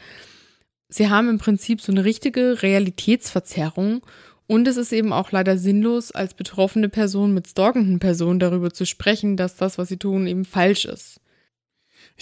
[0.89, 4.03] Sie haben im Prinzip so eine richtige Realitätsverzerrung
[4.47, 8.85] und es ist eben auch leider sinnlos, als betroffene Person mit stalkenden Personen darüber zu
[8.87, 11.22] sprechen, dass das, was sie tun, eben falsch ist.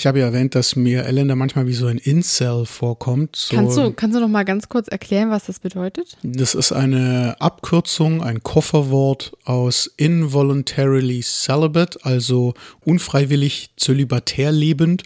[0.01, 3.37] Ich habe ja erwähnt, dass mir Elender manchmal wie so ein Incel vorkommt.
[3.37, 6.17] So kannst, du, kannst du noch mal ganz kurz erklären, was das bedeutet?
[6.23, 15.03] Das ist eine Abkürzung, ein Kofferwort aus involuntarily celibate, also unfreiwillig zölibatär lebend.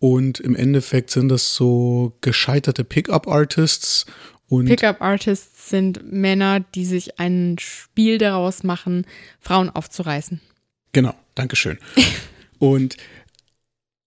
[0.00, 4.06] Und im Endeffekt sind das so gescheiterte Pickup-Artists.
[4.48, 9.06] Pickup-Artists sind Männer, die sich ein Spiel daraus machen,
[9.38, 10.40] Frauen aufzureißen.
[10.90, 11.78] Genau, Dankeschön.
[12.58, 12.96] Und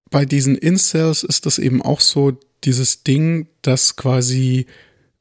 [0.10, 4.65] bei diesen Incels ist das eben auch so dieses Ding, dass quasi,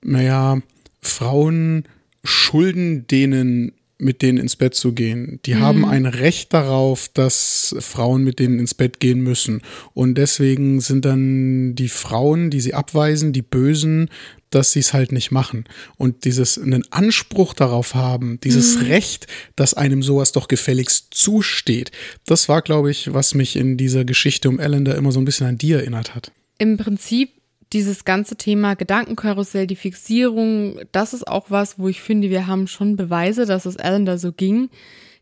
[0.02, 0.60] naja,
[1.00, 1.84] Frauen
[2.24, 5.40] schulden denen mit denen ins Bett zu gehen.
[5.44, 5.60] Die mhm.
[5.60, 9.60] haben ein Recht darauf, dass Frauen mit denen ins Bett gehen müssen.
[9.92, 14.08] Und deswegen sind dann die Frauen, die sie abweisen, die Bösen,
[14.50, 15.64] dass sie es halt nicht machen.
[15.96, 18.86] Und dieses einen Anspruch darauf haben, dieses mhm.
[18.86, 21.90] Recht, dass einem sowas doch gefälligst zusteht,
[22.26, 25.46] das war, glaube ich, was mich in dieser Geschichte um Ellender immer so ein bisschen
[25.46, 26.32] an die erinnert hat.
[26.58, 27.30] Im Prinzip
[27.72, 32.66] dieses ganze Thema Gedankenkarussell, die Fixierung, das ist auch was, wo ich finde, wir haben
[32.66, 34.70] schon Beweise, dass es Ellender so ging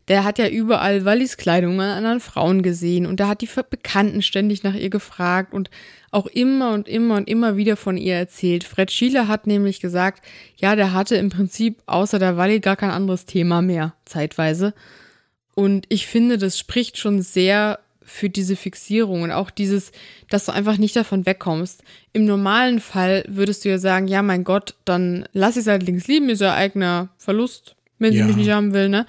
[0.07, 4.21] der hat ja überall Wallis Kleidung an anderen Frauen gesehen und der hat die Bekannten
[4.21, 5.69] ständig nach ihr gefragt und
[6.11, 8.63] auch immer und immer und immer wieder von ihr erzählt.
[8.63, 10.23] Fred Schiele hat nämlich gesagt,
[10.55, 14.73] ja, der hatte im Prinzip außer der Walli gar kein anderes Thema mehr, zeitweise.
[15.53, 19.91] Und ich finde, das spricht schon sehr für diese Fixierung und auch dieses,
[20.29, 21.83] dass du einfach nicht davon wegkommst.
[22.13, 25.83] Im normalen Fall würdest du ja sagen, ja, mein Gott, dann lass ich es halt
[25.83, 28.21] links lieben, ist ja eigener Verlust, wenn ja.
[28.21, 29.05] sie mich nicht haben will, ne?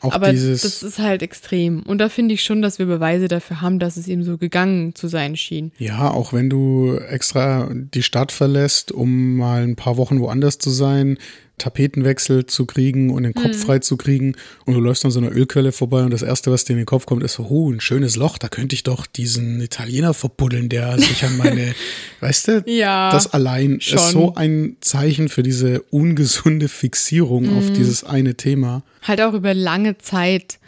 [0.00, 1.82] Auch Aber dieses das ist halt extrem.
[1.82, 4.94] Und da finde ich schon, dass wir Beweise dafür haben, dass es ihm so gegangen
[4.94, 5.72] zu sein schien.
[5.78, 10.70] Ja, auch wenn du extra die Stadt verlässt, um mal ein paar Wochen woanders zu
[10.70, 11.18] sein,
[11.58, 13.54] Tapetenwechsel zu kriegen und den Kopf mhm.
[13.54, 14.34] frei zu kriegen.
[14.64, 16.86] Und du läufst an so einer Ölquelle vorbei und das Erste, was dir in den
[16.86, 20.68] Kopf kommt, ist so, oh, ein schönes Loch, da könnte ich doch diesen Italiener verbuddeln,
[20.68, 21.74] der sich an meine,
[22.20, 23.98] weißt du, ja, das allein schon.
[23.98, 27.58] ist so ein Zeichen für diese ungesunde Fixierung mhm.
[27.58, 28.82] auf dieses eine Thema.
[29.02, 30.58] Halt auch über lange Zeit.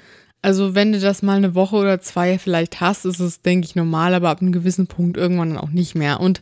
[0.42, 3.74] Also wenn du das mal eine Woche oder zwei vielleicht hast, ist es, denke ich,
[3.74, 6.20] normal, aber ab einem gewissen Punkt irgendwann dann auch nicht mehr.
[6.20, 6.40] Und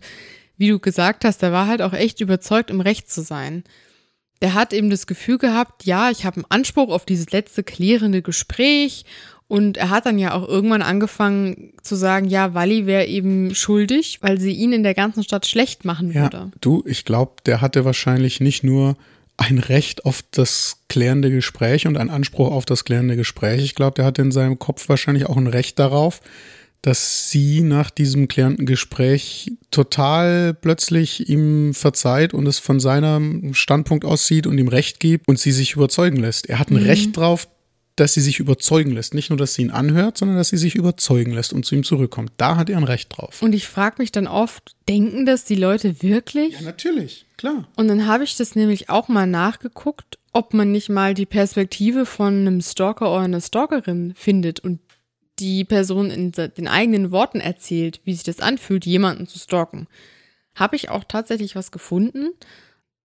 [0.57, 3.65] wie du gesagt hast, der war halt auch echt überzeugt, im Recht zu sein
[4.43, 8.23] der hat eben das Gefühl gehabt, ja, ich habe einen Anspruch auf dieses letzte klärende
[8.23, 9.05] Gespräch.
[9.49, 14.19] Und er hat dann ja auch irgendwann angefangen zu sagen, ja, Wally wäre eben schuldig,
[14.21, 16.37] weil sie ihn in der ganzen Stadt schlecht machen würde.
[16.37, 18.97] Ja, du, ich glaube, der hatte wahrscheinlich nicht nur
[19.39, 23.63] ein Recht auf das klärende Gespräch und einen Anspruch auf das klärende Gespräch.
[23.63, 26.21] Ich glaube, der hatte in seinem Kopf wahrscheinlich auch ein Recht darauf,
[26.83, 34.05] dass sie nach diesem klärenden Gespräch total plötzlich ihm verzeiht und es von seinem Standpunkt
[34.05, 36.49] aussieht und ihm Recht gibt und sie sich überzeugen lässt.
[36.49, 36.87] Er hat ein mhm.
[36.87, 37.49] Recht drauf,
[37.99, 39.15] dass sie sich überzeugen lässt.
[39.15, 41.85] Nicht nur, dass sie ihn anhört, sondern dass sie sich überzeugen lässt und zu ihm
[41.85, 42.33] zurückkommt.
[42.37, 43.43] Da hat er ein Recht drauf.
[43.43, 46.55] Und ich frage mich dann oft, denken das die Leute wirklich?
[46.55, 47.67] Ja, natürlich, klar.
[47.77, 52.07] Und dann habe ich das nämlich auch mal nachgeguckt, ob man nicht mal die Perspektive
[52.07, 54.79] von einem Stalker oder einer Stalkerin findet und
[55.41, 59.87] die Person in den eigenen Worten erzählt, wie sich das anfühlt, jemanden zu stalken.
[60.55, 62.31] Habe ich auch tatsächlich was gefunden.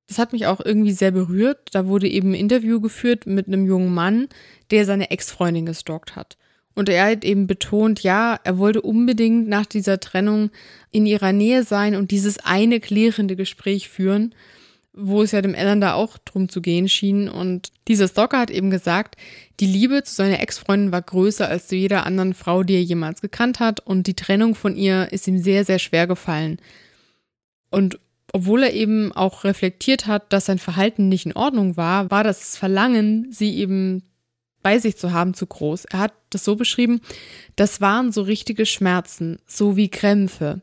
[0.07, 1.69] Das hat mich auch irgendwie sehr berührt.
[1.71, 4.27] Da wurde eben ein Interview geführt mit einem jungen Mann,
[4.71, 6.37] der seine Ex-Freundin gestalkt hat.
[6.75, 10.49] Und er hat eben betont, ja, er wollte unbedingt nach dieser Trennung
[10.91, 14.33] in ihrer Nähe sein und dieses eine klärende Gespräch führen
[14.93, 17.27] wo es ja dem Ellen da auch drum zu gehen schien.
[17.27, 19.15] Und dieser Stalker hat eben gesagt,
[19.59, 23.21] die Liebe zu seiner Ex-Freundin war größer als zu jeder anderen Frau, die er jemals
[23.21, 23.79] gekannt hat.
[23.79, 26.57] Und die Trennung von ihr ist ihm sehr, sehr schwer gefallen.
[27.71, 27.99] Und
[28.33, 32.57] obwohl er eben auch reflektiert hat, dass sein Verhalten nicht in Ordnung war, war das
[32.57, 34.03] Verlangen, sie eben
[34.63, 35.85] bei sich zu haben, zu groß.
[35.85, 37.01] Er hat das so beschrieben,
[37.55, 40.61] das waren so richtige Schmerzen, so wie Krämpfe.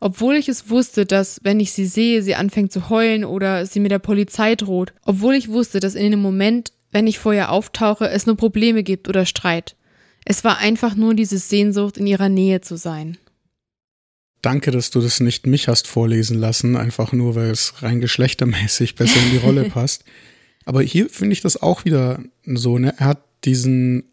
[0.00, 3.80] Obwohl ich es wusste, dass, wenn ich sie sehe, sie anfängt zu heulen oder sie
[3.80, 4.92] mit der Polizei droht.
[5.04, 8.82] Obwohl ich wusste, dass in dem Moment, wenn ich vor ihr auftauche, es nur Probleme
[8.82, 9.76] gibt oder Streit.
[10.24, 13.18] Es war einfach nur diese Sehnsucht, in ihrer Nähe zu sein.
[14.42, 18.94] Danke, dass du das nicht mich hast vorlesen lassen, einfach nur, weil es rein geschlechtermäßig
[18.94, 20.04] besser in die Rolle passt.
[20.64, 22.94] Aber hier finde ich das auch wieder so, ne?
[22.98, 24.04] Er hat diesen,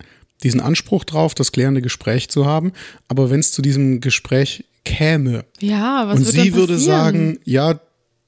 [0.41, 2.71] diesen Anspruch drauf, das klärende Gespräch zu haben.
[3.07, 5.45] Aber wenn es zu diesem Gespräch käme.
[5.59, 7.79] Ja, was Und sie würde sagen, ja,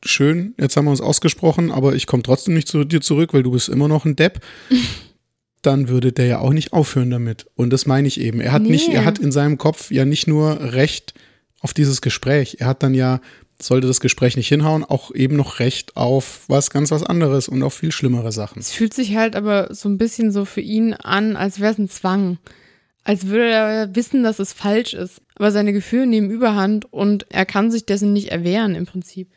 [0.04, 3.44] schön, jetzt haben wir uns ausgesprochen, aber ich komme trotzdem nicht zu dir zurück, weil
[3.44, 4.42] du bist immer noch ein Depp.
[5.62, 7.48] dann würde der ja auch nicht aufhören damit.
[7.56, 8.40] Und das meine ich eben.
[8.40, 8.70] Er hat nee.
[8.70, 11.14] nicht, er hat in seinem Kopf ja nicht nur Recht
[11.60, 12.58] auf dieses Gespräch.
[12.60, 13.20] Er hat dann ja,
[13.62, 17.64] sollte das Gespräch nicht hinhauen, auch eben noch Recht auf was ganz was anderes und
[17.64, 18.60] auf viel schlimmere Sachen.
[18.60, 21.80] Es fühlt sich halt aber so ein bisschen so für ihn an, als wäre es
[21.80, 22.38] ein Zwang
[23.08, 25.22] als würde er wissen, dass es falsch ist.
[25.36, 29.30] Aber seine Gefühle nehmen überhand und er kann sich dessen nicht erwehren im Prinzip.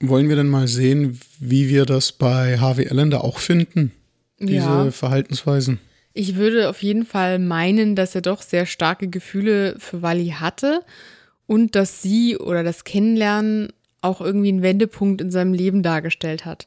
[0.00, 3.92] Wollen wir denn mal sehen, wie wir das bei Harvey Allender auch finden?
[4.38, 4.90] Diese ja.
[4.90, 5.80] Verhaltensweisen.
[6.14, 10.80] Ich würde auf jeden Fall meinen, dass er doch sehr starke Gefühle für Wally hatte
[11.46, 13.68] und dass sie oder das Kennenlernen
[14.00, 16.66] auch irgendwie einen Wendepunkt in seinem Leben dargestellt hat.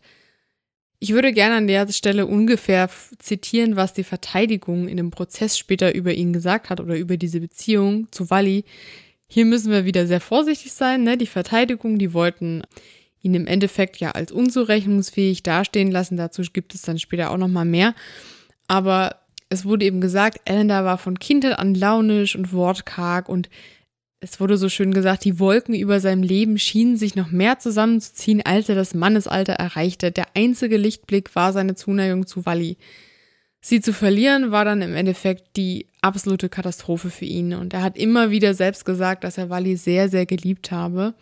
[1.04, 2.88] Ich würde gerne an der Stelle ungefähr
[3.18, 7.40] zitieren, was die Verteidigung in dem Prozess später über ihn gesagt hat oder über diese
[7.40, 8.66] Beziehung zu Wally.
[9.26, 11.02] Hier müssen wir wieder sehr vorsichtig sein.
[11.02, 11.18] Ne?
[11.18, 12.62] Die Verteidigung, die wollten
[13.24, 16.18] ihn im Endeffekt ja als unzurechnungsfähig dastehen lassen.
[16.18, 17.96] Dazu gibt es dann später auch noch mal mehr.
[18.68, 19.16] Aber
[19.50, 23.50] es wurde eben gesagt, Ellender war von Kindheit an launisch und wortkarg und
[24.24, 28.44] es wurde so schön gesagt, die Wolken über seinem Leben schienen sich noch mehr zusammenzuziehen,
[28.44, 30.12] als er das Mannesalter erreichte.
[30.12, 32.78] Der einzige Lichtblick war seine Zuneigung zu Wally.
[33.62, 37.56] Sie zu verlieren war dann im Endeffekt die absolute Katastrophe für ihn.
[37.56, 41.16] Und er hat immer wieder selbst gesagt, dass er Wally sehr, sehr geliebt habe.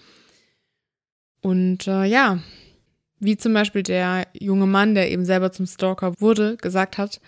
[1.42, 2.40] Und äh, ja,
[3.20, 7.22] wie zum Beispiel der junge Mann, der eben selber zum Stalker wurde, gesagt hat,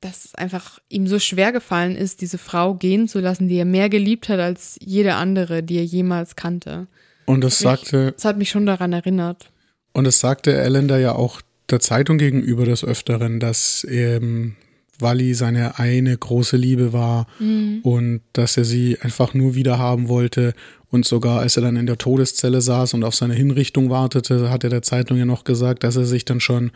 [0.00, 3.64] dass es einfach ihm so schwer gefallen ist, diese Frau gehen zu lassen, die er
[3.64, 6.86] mehr geliebt hat als jede andere, die er jemals kannte.
[7.24, 8.12] Und das sagte.
[8.12, 9.50] Das hat mich schon daran erinnert.
[9.92, 14.54] Und das sagte Ellender ja auch der Zeitung gegenüber des Öfteren, dass ähm,
[14.98, 17.80] Wally seine eine große Liebe war mhm.
[17.82, 20.54] und dass er sie einfach nur wieder haben wollte.
[20.88, 24.64] Und sogar als er dann in der Todeszelle saß und auf seine Hinrichtung wartete, hat
[24.64, 26.70] er der Zeitung ja noch gesagt, dass er sich dann schon,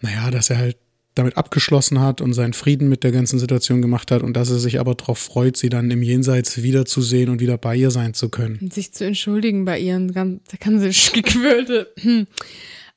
[0.00, 0.76] naja, dass er halt
[1.16, 4.58] damit abgeschlossen hat und seinen Frieden mit der ganzen Situation gemacht hat und dass er
[4.58, 8.28] sich aber darauf freut, sie dann im Jenseits wiederzusehen und wieder bei ihr sein zu
[8.28, 8.58] können.
[8.60, 11.92] Und sich zu entschuldigen bei ihren ganz, ganz gequirlte.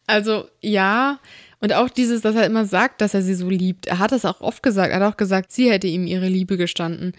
[0.06, 1.20] Also ja,
[1.62, 3.88] und auch dieses, dass er immer sagt, dass er sie so liebt.
[3.88, 4.92] Er hat es auch oft gesagt.
[4.92, 7.14] Er hat auch gesagt, sie hätte ihm ihre Liebe gestanden.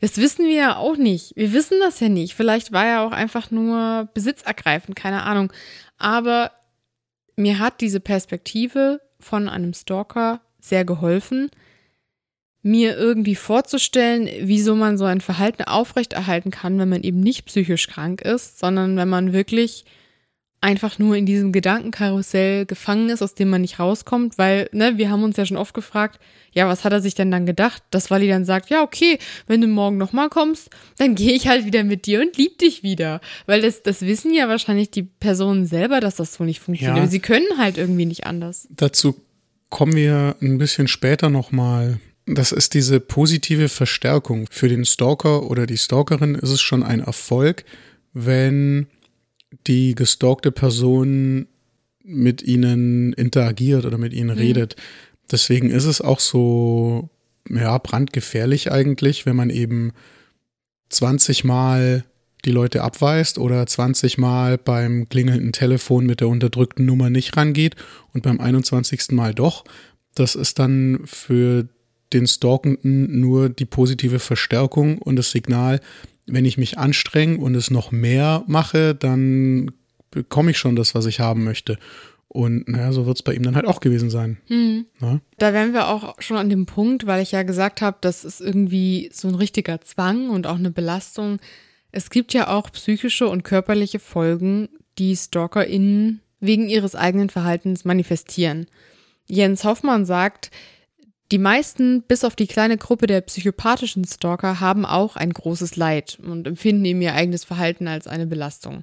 [0.00, 1.32] Das wissen wir ja auch nicht.
[1.36, 2.34] Wir wissen das ja nicht.
[2.34, 5.52] Vielleicht war er auch einfach nur besitzergreifend, keine Ahnung.
[5.98, 6.52] Aber
[7.36, 11.50] mir hat diese Perspektive von einem Stalker sehr geholfen,
[12.62, 17.86] mir irgendwie vorzustellen, wieso man so ein Verhalten aufrechterhalten kann, wenn man eben nicht psychisch
[17.86, 19.84] krank ist, sondern wenn man wirklich
[20.60, 25.10] einfach nur in diesem Gedankenkarussell gefangen ist, aus dem man nicht rauskommt, weil, ne, wir
[25.10, 26.18] haben uns ja schon oft gefragt,
[26.52, 27.82] ja, was hat er sich denn dann gedacht?
[27.90, 31.66] Dass Wally dann sagt, ja, okay, wenn du morgen nochmal kommst, dann gehe ich halt
[31.66, 33.20] wieder mit dir und lieb dich wieder.
[33.44, 36.96] Weil das, das wissen ja wahrscheinlich die Personen selber, dass das so nicht funktioniert.
[36.96, 37.06] Ja.
[37.06, 38.66] Sie können halt irgendwie nicht anders.
[38.70, 39.14] Dazu
[39.70, 42.00] kommen wir ein bisschen später nochmal.
[42.26, 44.46] Das ist diese positive Verstärkung.
[44.50, 47.64] Für den Stalker oder die Stalkerin ist es schon ein Erfolg,
[48.12, 48.86] wenn
[49.66, 51.46] die gestalkte Person
[52.02, 54.42] mit ihnen interagiert oder mit ihnen mhm.
[54.42, 54.76] redet.
[55.30, 57.10] Deswegen ist es auch so,
[57.48, 59.92] ja, brandgefährlich eigentlich, wenn man eben
[60.88, 62.04] 20 Mal
[62.46, 67.76] die Leute abweist oder 20 Mal beim klingelnden Telefon mit der unterdrückten Nummer nicht rangeht
[68.14, 69.10] und beim 21.
[69.10, 69.64] Mal doch.
[70.14, 71.68] Das ist dann für
[72.12, 75.80] den Stalkenden nur die positive Verstärkung und das Signal,
[76.26, 79.72] wenn ich mich anstrenge und es noch mehr mache, dann
[80.10, 81.78] bekomme ich schon das, was ich haben möchte.
[82.28, 84.38] Und naja, so wird es bei ihm dann halt auch gewesen sein.
[84.46, 84.84] Hm.
[85.38, 88.40] Da wären wir auch schon an dem Punkt, weil ich ja gesagt habe, das ist
[88.40, 91.38] irgendwie so ein richtiger Zwang und auch eine Belastung.
[91.96, 98.66] Es gibt ja auch psychische und körperliche Folgen, die StalkerInnen wegen ihres eigenen Verhaltens manifestieren.
[99.26, 100.50] Jens Hoffmann sagt,
[101.32, 106.18] die meisten, bis auf die kleine Gruppe der psychopathischen Stalker, haben auch ein großes Leid
[106.22, 108.82] und empfinden eben ihr eigenes Verhalten als eine Belastung.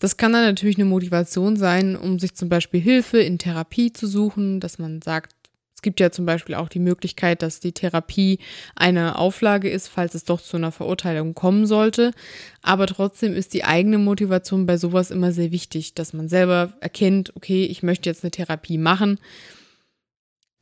[0.00, 4.08] Das kann dann natürlich eine Motivation sein, um sich zum Beispiel Hilfe in Therapie zu
[4.08, 5.36] suchen, dass man sagt,
[5.80, 8.38] es gibt ja zum Beispiel auch die Möglichkeit, dass die Therapie
[8.76, 12.10] eine Auflage ist, falls es doch zu einer Verurteilung kommen sollte.
[12.60, 17.34] Aber trotzdem ist die eigene Motivation bei sowas immer sehr wichtig, dass man selber erkennt,
[17.34, 19.18] okay, ich möchte jetzt eine Therapie machen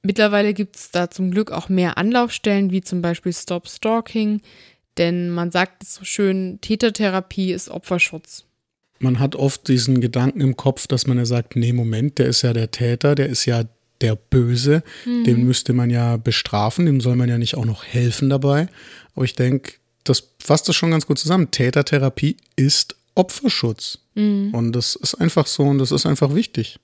[0.03, 4.41] Mittlerweile gibt es da zum Glück auch mehr Anlaufstellen, wie zum Beispiel Stop Stalking,
[4.97, 8.45] denn man sagt so schön, Tätertherapie ist Opferschutz.
[9.01, 12.43] Man hat oft diesen Gedanken im Kopf, dass man ja sagt, nee, Moment, der ist
[12.43, 13.65] ja der Täter, der ist ja
[14.01, 15.25] der Böse, mhm.
[15.25, 18.69] den müsste man ja bestrafen, dem soll man ja nicht auch noch helfen dabei.
[19.15, 21.51] Aber ich denke, das fasst das schon ganz gut zusammen.
[21.51, 23.99] Tätertherapie ist Opferschutz.
[24.15, 24.55] Mhm.
[24.55, 26.79] Und das ist einfach so und das ist einfach wichtig.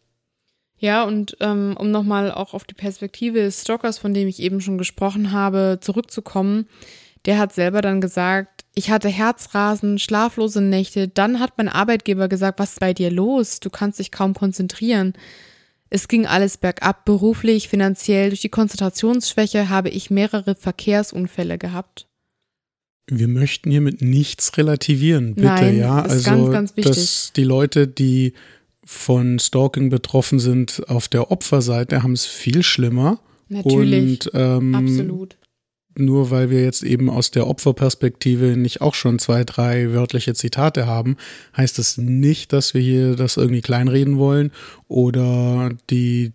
[0.79, 4.61] Ja, und ähm, um nochmal auch auf die Perspektive des Stalkers, von dem ich eben
[4.61, 6.67] schon gesprochen habe, zurückzukommen,
[7.25, 12.59] der hat selber dann gesagt, ich hatte Herzrasen, schlaflose Nächte, dann hat mein Arbeitgeber gesagt,
[12.59, 13.61] was ist bei dir los?
[13.61, 15.15] Du kannst dich kaum konzentrieren.
[15.95, 18.31] Es ging alles bergab, beruflich, finanziell.
[18.31, 22.09] Durch die Konzentrationsschwäche habe ich mehrere Verkehrsunfälle gehabt.
[23.07, 26.01] Wir möchten hiermit nichts relativieren, bitte, Nein, ja.
[26.01, 26.97] Ist also, ganz, ganz wichtig.
[26.97, 28.33] dass die Leute, die
[28.85, 33.21] von Stalking betroffen sind auf der Opferseite, haben es viel schlimmer.
[33.49, 34.27] Natürlich.
[34.27, 35.37] Und ähm, absolut.
[35.97, 40.87] Nur weil wir jetzt eben aus der Opferperspektive nicht auch schon zwei, drei wörtliche Zitate
[40.87, 41.17] haben,
[41.57, 44.51] heißt das nicht, dass wir hier das irgendwie kleinreden wollen
[44.89, 46.33] oder die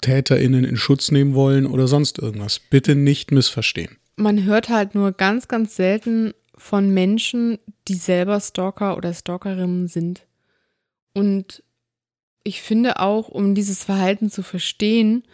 [0.00, 2.58] TäterInnen in Schutz nehmen wollen oder sonst irgendwas.
[2.58, 3.96] Bitte nicht missverstehen.
[4.16, 7.58] Man hört halt nur ganz, ganz selten von Menschen,
[7.88, 10.26] die selber Stalker oder Stalkerinnen sind.
[11.14, 11.62] Und
[12.44, 15.24] ich finde auch, um dieses Verhalten zu verstehen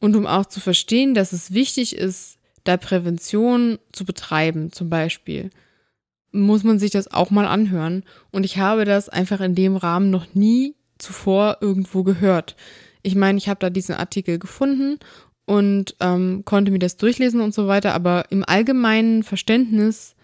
[0.00, 5.50] und um auch zu verstehen, dass es wichtig ist, da Prävention zu betreiben, zum Beispiel.
[6.34, 8.04] muss man sich das auch mal anhören.
[8.30, 12.56] Und ich habe das einfach in dem Rahmen noch nie zuvor irgendwo gehört.
[13.02, 14.98] Ich meine, ich habe da diesen Artikel gefunden
[15.44, 20.14] und ähm, konnte mir das durchlesen und so weiter, aber im allgemeinen Verständnis,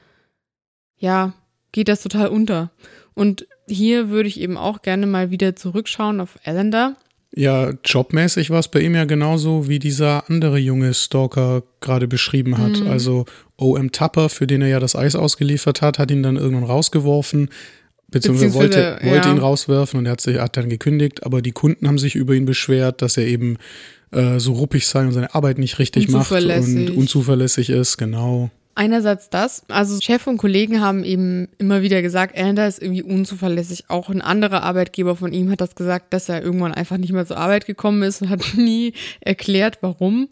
[0.96, 1.34] ja,
[1.72, 2.70] geht das total unter.
[3.14, 6.96] Und hier würde ich eben auch gerne mal wieder zurückschauen auf Allender.
[7.34, 12.58] Ja, jobmäßig war es bei ihm ja genauso, wie dieser andere junge Stalker gerade beschrieben
[12.58, 12.80] hat.
[12.80, 12.86] Mhm.
[12.88, 13.26] Also
[13.56, 13.92] O.M.
[13.92, 17.50] Tupper, für den er ja das Eis ausgeliefert hat, hat ihn dann irgendwann rausgeworfen,
[18.08, 19.10] beziehungsweise, wollte, ja.
[19.10, 22.14] wollte ihn rauswerfen und er hat, sich, hat dann gekündigt, aber die Kunden haben sich
[22.14, 23.58] über ihn beschwert, dass er eben
[24.10, 28.50] äh, so ruppig sei und seine Arbeit nicht richtig macht und unzuverlässig ist, genau.
[28.78, 33.86] Einerseits das, also Chef und Kollegen haben eben immer wieder gesagt, Ender ist irgendwie unzuverlässig.
[33.88, 37.26] Auch ein anderer Arbeitgeber von ihm hat das gesagt, dass er irgendwann einfach nicht mehr
[37.26, 40.28] zur Arbeit gekommen ist und hat nie erklärt, warum.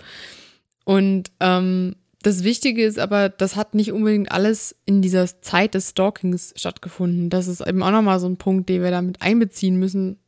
[0.85, 5.91] Und ähm, das Wichtige ist aber, das hat nicht unbedingt alles in dieser Zeit des
[5.91, 7.31] Stalkings stattgefunden.
[7.31, 10.21] Das ist eben auch nochmal so ein Punkt, den wir damit einbeziehen müssen.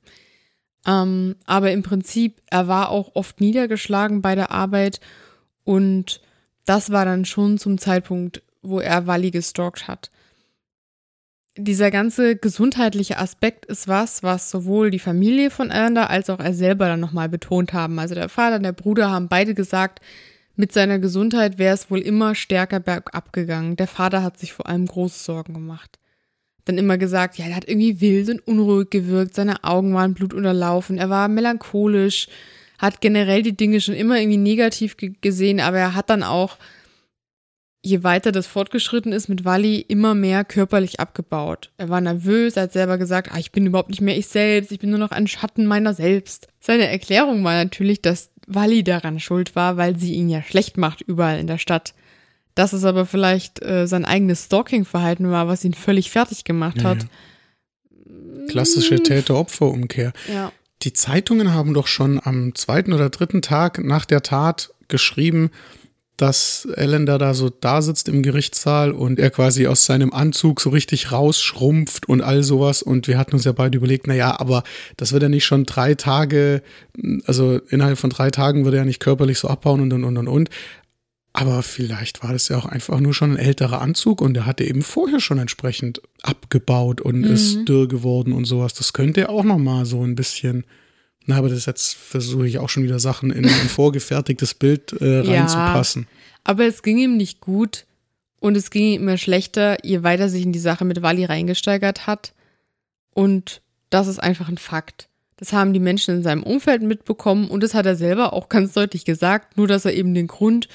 [0.84, 4.98] Ähm, aber im Prinzip, er war auch oft niedergeschlagen bei der Arbeit
[5.62, 6.20] und
[6.68, 10.10] das war dann schon zum Zeitpunkt, wo er Wally gestalkt hat.
[11.56, 16.54] Dieser ganze gesundheitliche Aspekt ist was, was sowohl die Familie von Elander als auch er
[16.54, 17.98] selber dann nochmal betont haben.
[17.98, 20.00] Also der Vater und der Bruder haben beide gesagt,
[20.54, 23.76] mit seiner Gesundheit wäre es wohl immer stärker bergab gegangen.
[23.76, 25.98] Der Vater hat sich vor allem große Sorgen gemacht.
[26.64, 30.98] Dann immer gesagt, ja, er hat irgendwie wild und unruhig gewirkt, seine Augen waren blutunterlaufen,
[30.98, 32.28] er war melancholisch,
[32.78, 36.56] hat generell die Dinge schon immer irgendwie negativ gesehen, aber er hat dann auch,
[37.82, 41.70] je weiter das fortgeschritten ist mit Wally, immer mehr körperlich abgebaut.
[41.76, 44.72] Er war nervös, er hat selber gesagt, ah, ich bin überhaupt nicht mehr ich selbst,
[44.72, 46.48] ich bin nur noch ein Schatten meiner selbst.
[46.60, 51.02] Seine Erklärung war natürlich, dass Wally daran schuld war, weil sie ihn ja schlecht macht
[51.02, 51.94] überall in der Stadt.
[52.54, 57.02] Dass es aber vielleicht äh, sein eigenes Stalking-Verhalten war, was ihn völlig fertig gemacht hat.
[57.02, 58.46] Ja.
[58.48, 60.12] Klassische Täter-Opfer-Umkehr.
[60.32, 60.52] Ja.
[60.82, 65.50] Die Zeitungen haben doch schon am zweiten oder dritten Tag nach der Tat geschrieben,
[66.18, 70.70] dass Ellender da so da sitzt im Gerichtssaal und er quasi aus seinem Anzug so
[70.70, 72.82] richtig rausschrumpft und all sowas.
[72.82, 74.64] Und wir hatten uns ja beide überlegt, naja, aber
[74.96, 76.62] das wird ja nicht schon drei Tage,
[77.24, 80.16] also innerhalb von drei Tagen würde er ja nicht körperlich so abbauen und und und
[80.16, 80.50] und und.
[81.32, 84.64] Aber vielleicht war das ja auch einfach nur schon ein älterer Anzug und er hatte
[84.64, 87.24] eben vorher schon entsprechend abgebaut und mhm.
[87.32, 88.74] ist dürr geworden und sowas.
[88.74, 90.64] Das könnte auch noch mal so ein bisschen.
[91.26, 95.18] Na, aber das jetzt versuche ich auch schon wieder Sachen in ein vorgefertigtes Bild äh,
[95.18, 96.08] reinzupassen.
[96.10, 97.84] Ja, aber es ging ihm nicht gut
[98.40, 102.06] und es ging ihm immer schlechter, je weiter sich in die Sache mit Wally reingesteigert
[102.06, 102.32] hat.
[103.14, 103.60] Und
[103.90, 105.08] das ist einfach ein Fakt.
[105.36, 108.72] Das haben die Menschen in seinem Umfeld mitbekommen und das hat er selber auch ganz
[108.72, 110.68] deutlich gesagt, nur dass er eben den Grund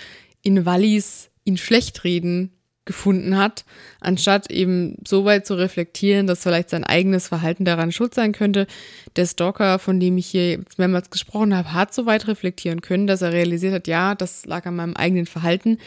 [0.43, 2.51] in Wallis ihn schlecht reden
[2.85, 3.63] gefunden hat,
[4.01, 8.67] anstatt eben so weit zu reflektieren, dass vielleicht sein eigenes Verhalten daran schuld sein könnte.
[9.15, 13.07] Der Stalker, von dem ich hier jetzt mehrmals gesprochen habe, hat so weit reflektieren können,
[13.07, 15.77] dass er realisiert hat, ja, das lag an meinem eigenen Verhalten,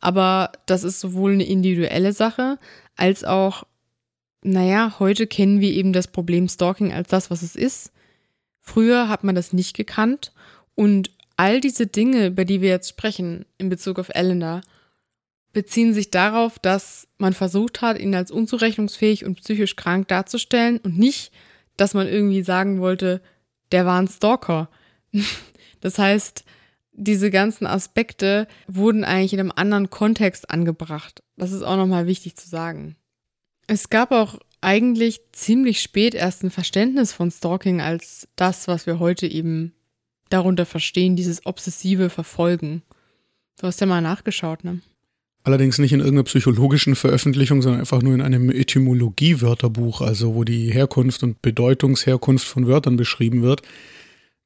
[0.00, 2.58] aber das ist sowohl eine individuelle Sache
[2.96, 3.64] als auch,
[4.42, 7.90] naja, heute kennen wir eben das Problem Stalking als das, was es ist.
[8.60, 10.32] Früher hat man das nicht gekannt
[10.74, 14.60] und All diese Dinge, über die wir jetzt sprechen in Bezug auf Eleanor,
[15.52, 20.98] beziehen sich darauf, dass man versucht hat, ihn als unzurechnungsfähig und psychisch krank darzustellen und
[20.98, 21.32] nicht,
[21.76, 23.22] dass man irgendwie sagen wollte,
[23.72, 24.68] der war ein Stalker.
[25.80, 26.46] Das heißt,
[26.92, 31.22] diese ganzen Aspekte wurden eigentlich in einem anderen Kontext angebracht.
[31.36, 32.96] Das ist auch nochmal wichtig zu sagen.
[33.66, 38.98] Es gab auch eigentlich ziemlich spät erst ein Verständnis von Stalking als das, was wir
[38.98, 39.74] heute eben
[40.34, 42.82] darunter verstehen, dieses obsessive Verfolgen.
[43.60, 44.80] Du hast ja mal nachgeschaut, ne?
[45.44, 50.72] Allerdings nicht in irgendeiner psychologischen Veröffentlichung, sondern einfach nur in einem Etymologie-Wörterbuch, also wo die
[50.72, 53.60] Herkunft und Bedeutungsherkunft von Wörtern beschrieben wird.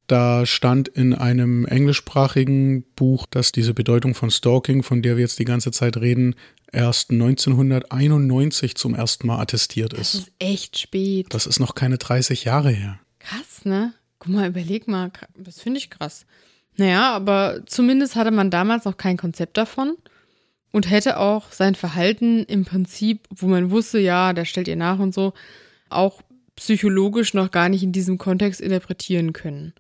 [0.09, 5.39] Da stand in einem englischsprachigen Buch, dass diese Bedeutung von Stalking, von der wir jetzt
[5.39, 6.35] die ganze Zeit reden,
[6.73, 10.15] erst 1991 zum ersten Mal attestiert ist.
[10.15, 11.27] Das ist echt spät.
[11.31, 12.99] Das ist noch keine 30 Jahre her.
[13.21, 13.93] Krass, ne?
[14.19, 16.27] Guck mal, überleg mal, das finde ich krass.
[16.77, 19.97] Naja, aber zumindest hatte man damals noch kein Konzept davon
[20.73, 24.99] und hätte auch sein Verhalten im Prinzip, wo man wusste, ja, der stellt ihr nach
[24.99, 25.33] und so,
[25.89, 26.23] auch
[26.57, 29.73] psychologisch noch gar nicht in diesem Kontext interpretieren können.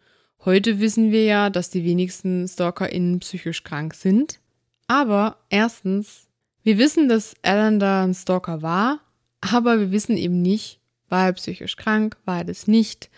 [0.44, 4.38] Heute wissen wir ja, dass die wenigsten StalkerInnen psychisch krank sind.
[4.86, 6.28] Aber erstens,
[6.62, 9.00] wir wissen, dass Alan da ein Stalker war,
[9.40, 13.10] aber wir wissen eben nicht, war er psychisch krank, war er das nicht,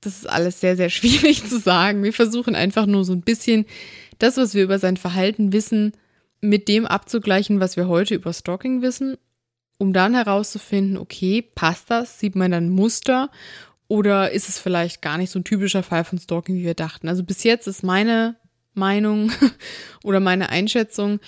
[0.00, 2.02] das ist alles sehr, sehr schwierig zu sagen.
[2.02, 3.66] Wir versuchen einfach nur so ein bisschen
[4.18, 5.92] das, was wir über sein Verhalten wissen,
[6.40, 9.16] mit dem abzugleichen, was wir heute über Stalking wissen.
[9.78, 12.18] um dann herauszufinden, okay, passt das?
[12.18, 13.30] Sieht man dann Muster?
[13.88, 17.08] Oder ist es vielleicht gar nicht so ein typischer Fall von Stalking, wie wir dachten?
[17.08, 18.36] Also bis jetzt ist meine
[18.74, 19.30] Meinung
[20.04, 21.20] oder meine Einschätzung,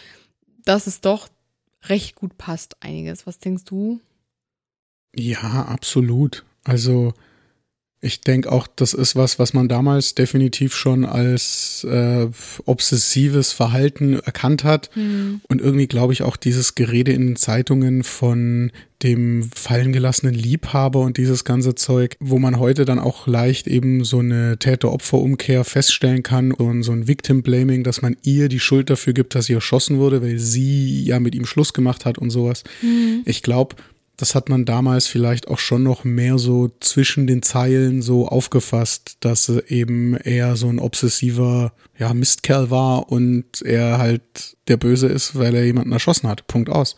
[0.65, 1.29] dass es doch
[1.85, 3.27] recht gut passt, einiges.
[3.27, 4.01] Was denkst du?
[5.15, 6.45] Ja, absolut.
[6.65, 7.13] Also
[8.01, 12.29] ich denke auch, das ist was, was man damals definitiv schon als äh,
[12.65, 14.91] obsessives Verhalten erkannt hat.
[14.95, 15.41] Mhm.
[15.49, 18.71] Und irgendwie glaube ich auch dieses Gerede in den Zeitungen von
[19.03, 24.05] dem fallen gelassenen Liebhaber und dieses ganze Zeug, wo man heute dann auch leicht eben
[24.05, 29.13] so eine Täter-Opfer-Umkehr feststellen kann und so ein Victim-Blaming, dass man ihr die Schuld dafür
[29.13, 32.63] gibt, dass sie erschossen wurde, weil sie ja mit ihm Schluss gemacht hat und sowas.
[32.81, 33.23] Mhm.
[33.25, 33.77] Ich glaube,
[34.19, 39.17] das hat man damals vielleicht auch schon noch mehr so zwischen den Zeilen so aufgefasst,
[39.21, 45.39] dass eben er so ein obsessiver ja, Mistkerl war und er halt der Böse ist,
[45.39, 46.49] weil er jemanden erschossen hat.
[46.49, 46.97] Punkt aus.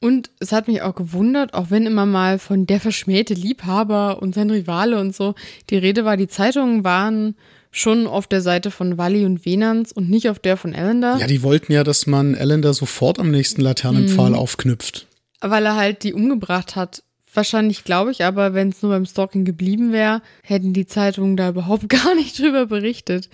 [0.00, 4.34] Und es hat mich auch gewundert, auch wenn immer mal von der verschmähte Liebhaber und
[4.34, 5.34] sein Rivale und so
[5.70, 7.36] die Rede war, die Zeitungen waren
[7.70, 11.16] schon auf der Seite von Wally und Venans und nicht auf der von Ellender.
[11.18, 14.36] Ja, die wollten ja, dass man Ellender sofort am nächsten Laternenpfahl mhm.
[14.36, 15.06] aufknüpft
[15.40, 17.02] weil er halt die umgebracht hat.
[17.32, 21.50] Wahrscheinlich glaube ich aber, wenn es nur beim Stalking geblieben wäre, hätten die Zeitungen da
[21.50, 23.28] überhaupt gar nicht drüber berichtet.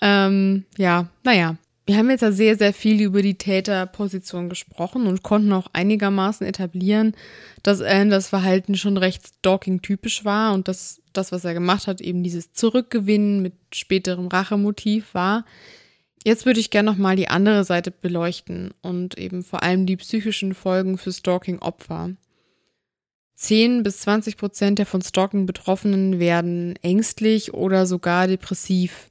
[0.00, 1.56] Ähm, ja, naja.
[1.86, 6.46] Wir haben jetzt ja sehr, sehr viel über die Täterposition gesprochen und konnten auch einigermaßen
[6.46, 7.16] etablieren,
[7.64, 12.00] dass Alan das Verhalten schon recht Stalking-typisch war und dass das, was er gemacht hat,
[12.00, 15.44] eben dieses Zurückgewinnen mit späterem Rachemotiv war.
[16.24, 20.54] Jetzt würde ich gerne nochmal die andere Seite beleuchten und eben vor allem die psychischen
[20.54, 22.10] Folgen für Stalking-Opfer.
[23.36, 29.08] 10 bis 20 Prozent der von Stalking Betroffenen werden ängstlich oder sogar depressiv.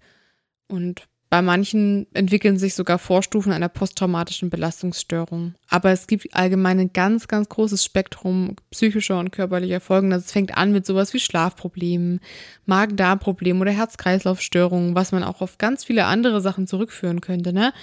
[0.68, 5.54] Und bei manchen entwickeln sich sogar Vorstufen einer posttraumatischen Belastungsstörung.
[5.68, 10.10] Aber es gibt allgemein ein ganz, ganz großes Spektrum psychischer und körperlicher Folgen.
[10.10, 12.20] Das fängt an mit sowas wie Schlafproblemen,
[12.66, 17.54] Magen-Darm-Problemen oder Herz-Kreislauf-Störungen, was man auch auf ganz viele andere Sachen zurückführen könnte.
[17.54, 17.74] Ne?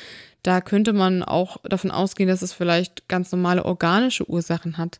[0.42, 4.98] Da könnte man auch davon ausgehen, dass es vielleicht ganz normale organische Ursachen hat.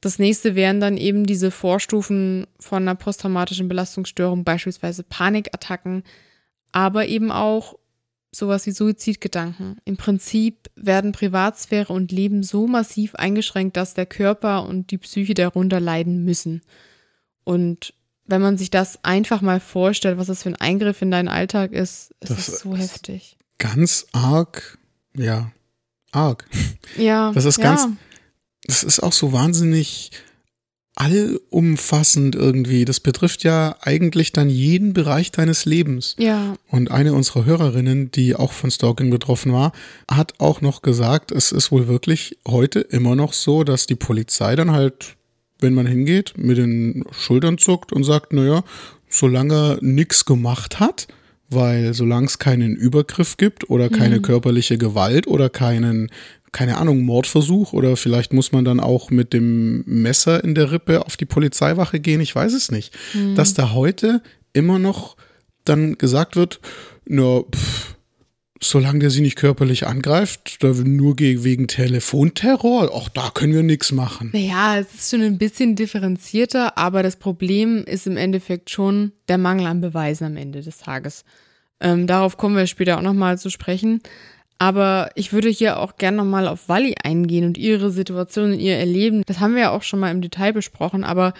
[0.00, 6.02] Das nächste wären dann eben diese Vorstufen von einer posttraumatischen Belastungsstörung, beispielsweise Panikattacken,
[6.74, 7.78] aber eben auch
[8.32, 9.78] sowas wie Suizidgedanken.
[9.84, 15.34] Im Prinzip werden Privatsphäre und Leben so massiv eingeschränkt, dass der Körper und die Psyche
[15.34, 16.62] darunter leiden müssen.
[17.44, 17.94] Und
[18.26, 21.70] wenn man sich das einfach mal vorstellt, was das für ein Eingriff in deinen Alltag
[21.70, 23.38] ist, ist das ist so ist heftig.
[23.58, 24.78] Ganz arg,
[25.16, 25.52] ja,
[26.10, 26.44] arg.
[26.96, 27.30] Ja.
[27.32, 27.92] Das ist ganz, ja.
[28.64, 30.10] das ist auch so wahnsinnig
[30.96, 32.84] allumfassend irgendwie.
[32.84, 36.14] Das betrifft ja eigentlich dann jeden Bereich deines Lebens.
[36.18, 36.54] Ja.
[36.68, 39.72] Und eine unserer Hörerinnen, die auch von Stalking betroffen war,
[40.08, 44.54] hat auch noch gesagt, es ist wohl wirklich heute immer noch so, dass die Polizei
[44.54, 45.16] dann halt,
[45.58, 48.62] wenn man hingeht, mit den Schultern zuckt und sagt, naja,
[49.08, 51.08] solange er nichts gemacht hat,
[51.50, 54.22] weil solange es keinen Übergriff gibt oder keine mhm.
[54.22, 56.10] körperliche Gewalt oder keinen
[56.54, 61.04] keine Ahnung, Mordversuch oder vielleicht muss man dann auch mit dem Messer in der Rippe
[61.04, 62.94] auf die Polizeiwache gehen, ich weiß es nicht.
[63.12, 63.34] Mhm.
[63.34, 65.16] Dass da heute immer noch
[65.64, 66.60] dann gesagt wird,
[67.06, 67.96] na, pff,
[68.62, 74.30] solange der sie nicht körperlich angreift, nur wegen Telefonterror, auch da können wir nichts machen.
[74.32, 79.38] Naja, es ist schon ein bisschen differenzierter, aber das Problem ist im Endeffekt schon der
[79.38, 81.24] Mangel an Beweisen am Ende des Tages.
[81.80, 84.00] Ähm, darauf kommen wir später auch nochmal zu sprechen.
[84.64, 88.78] Aber ich würde hier auch gerne nochmal auf Wally eingehen und ihre Situation und ihr
[88.78, 89.22] Erleben.
[89.26, 91.34] Das haben wir ja auch schon mal im Detail besprochen, aber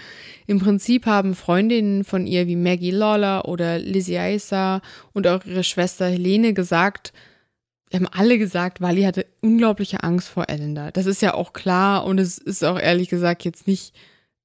[0.45, 5.63] im Prinzip haben Freundinnen von ihr wie Maggie Lawler oder Lizzie Aisa und auch ihre
[5.63, 7.13] Schwester Helene gesagt,
[7.89, 10.91] wir haben alle gesagt, Wally hatte unglaubliche Angst vor Ellender.
[10.91, 13.95] Das ist ja auch klar und es ist auch ehrlich gesagt jetzt nicht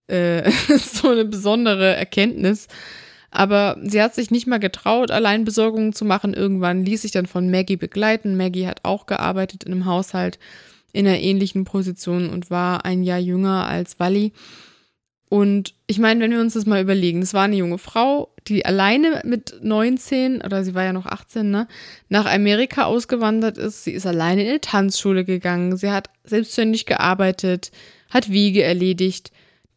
[0.06, 2.66] äh, so eine besondere Erkenntnis.
[3.30, 6.34] Aber sie hat sich nicht mal getraut, allein Besorgungen zu machen.
[6.34, 8.36] Irgendwann ließ sich dann von Maggie begleiten.
[8.36, 10.38] Maggie hat auch gearbeitet in einem Haushalt
[10.92, 14.32] in einer ähnlichen Position und war ein Jahr jünger als Wally.
[15.28, 18.66] Und ich meine, wenn wir uns das mal überlegen, es war eine junge Frau, die
[18.66, 21.68] alleine mit 19, oder sie war ja noch 18, ne,
[22.08, 23.84] nach Amerika ausgewandert ist.
[23.84, 25.76] Sie ist alleine in eine Tanzschule gegangen.
[25.76, 27.70] Sie hat selbstständig gearbeitet,
[28.08, 29.30] hat Wiege erledigt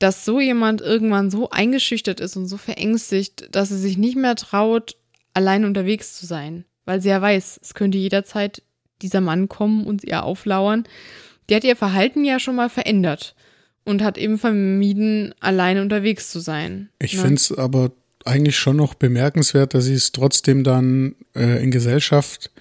[0.03, 4.35] dass so jemand irgendwann so eingeschüchtert ist und so verängstigt, dass sie sich nicht mehr
[4.35, 4.97] traut,
[5.33, 6.65] allein unterwegs zu sein.
[6.83, 8.63] Weil sie ja weiß, es könnte jederzeit
[9.01, 10.83] dieser Mann kommen und ihr auflauern.
[11.49, 13.33] Die hat ihr Verhalten ja schon mal verändert
[13.85, 16.89] und hat eben vermieden, alleine unterwegs zu sein.
[16.99, 17.21] Ich ne?
[17.21, 17.93] finde es aber
[18.25, 22.51] eigentlich schon noch bemerkenswert, dass sie es trotzdem dann äh, in Gesellschaft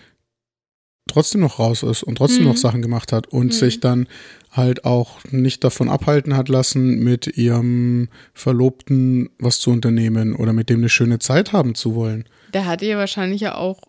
[1.08, 2.48] trotzdem noch raus ist und trotzdem Mhm.
[2.50, 3.52] noch Sachen gemacht hat und Mhm.
[3.52, 4.08] sich dann
[4.50, 10.68] halt auch nicht davon abhalten hat lassen, mit ihrem Verlobten was zu unternehmen oder mit
[10.68, 12.28] dem eine schöne Zeit haben zu wollen.
[12.52, 13.80] Der hat ihr wahrscheinlich ja auch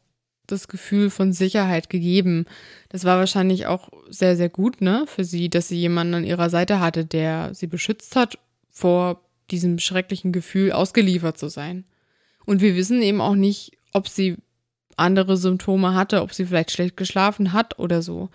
[0.47, 2.45] das Gefühl von Sicherheit gegeben.
[2.89, 6.49] Das war wahrscheinlich auch sehr, sehr gut, ne, für sie, dass sie jemanden an ihrer
[6.49, 8.37] Seite hatte, der sie beschützt hat
[8.69, 11.85] vor diesem schrecklichen Gefühl, ausgeliefert zu sein.
[12.45, 14.35] Und wir wissen eben auch nicht, ob sie
[14.97, 18.29] andere Symptome hatte, ob sie vielleicht schlecht geschlafen hat oder so.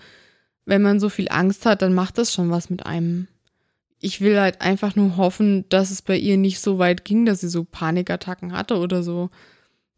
[0.64, 3.28] Wenn man so viel Angst hat, dann macht das schon was mit einem.
[4.00, 7.40] Ich will halt einfach nur hoffen, dass es bei ihr nicht so weit ging, dass
[7.40, 9.30] sie so Panikattacken hatte oder so.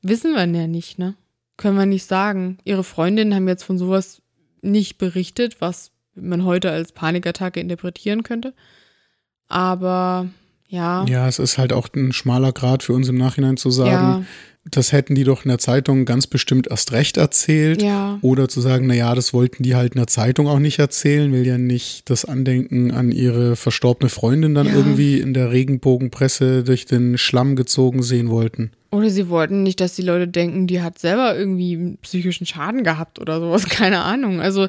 [0.03, 1.15] Wissen wir ja nicht, ne?
[1.57, 2.59] Können wir nicht sagen.
[2.65, 4.23] Ihre Freundinnen haben jetzt von sowas
[4.63, 8.55] nicht berichtet, was man heute als Panikattacke interpretieren könnte.
[9.49, 10.29] Aber
[10.69, 11.05] ja.
[11.07, 14.25] Ja, es ist halt auch ein schmaler Grad für uns im Nachhinein zu sagen, Ja,
[14.71, 17.83] das hätten die doch in der Zeitung ganz bestimmt erst recht erzählt.
[17.83, 18.19] ja.
[18.23, 21.33] Oder zu sagen, na ja, das wollten die halt in der Zeitung auch nicht erzählen,
[21.33, 24.75] will ja nicht das Andenken an ihre verstorbene Freundin dann Ja.
[24.75, 28.71] irgendwie in der Regenbogenpresse durch den Schlamm gezogen sehen wollten.
[28.91, 32.83] Oder sie wollten nicht, dass die Leute denken, die hat selber irgendwie einen psychischen Schaden
[32.85, 33.65] gehabt oder sowas.
[33.69, 34.41] Keine Ahnung.
[34.41, 34.69] Also,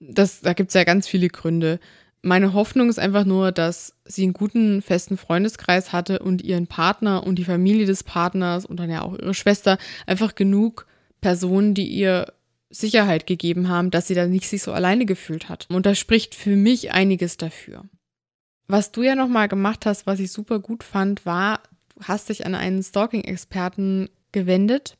[0.00, 1.80] das, da gibt es ja ganz viele Gründe.
[2.26, 7.24] Meine Hoffnung ist einfach nur, dass sie einen guten, festen Freundeskreis hatte und ihren Partner
[7.24, 10.88] und die Familie des Partners und dann ja auch ihre Schwester einfach genug
[11.20, 12.32] Personen, die ihr
[12.68, 15.68] Sicherheit gegeben haben, dass sie da nicht sich so alleine gefühlt hat.
[15.70, 17.84] Und da spricht für mich einiges dafür.
[18.66, 21.60] Was du ja nochmal gemacht hast, was ich super gut fand, war,
[21.94, 24.98] du hast dich an einen Stalking-Experten gewendet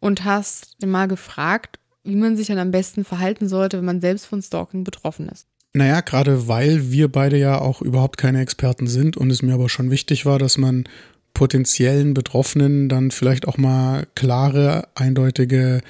[0.00, 4.26] und hast mal gefragt, wie man sich dann am besten verhalten sollte, wenn man selbst
[4.26, 5.48] von Stalking betroffen ist.
[5.78, 9.68] Naja, gerade weil wir beide ja auch überhaupt keine Experten sind und es mir aber
[9.68, 10.84] schon wichtig war, dass man
[11.34, 15.82] potenziellen Betroffenen dann vielleicht auch mal klare, eindeutige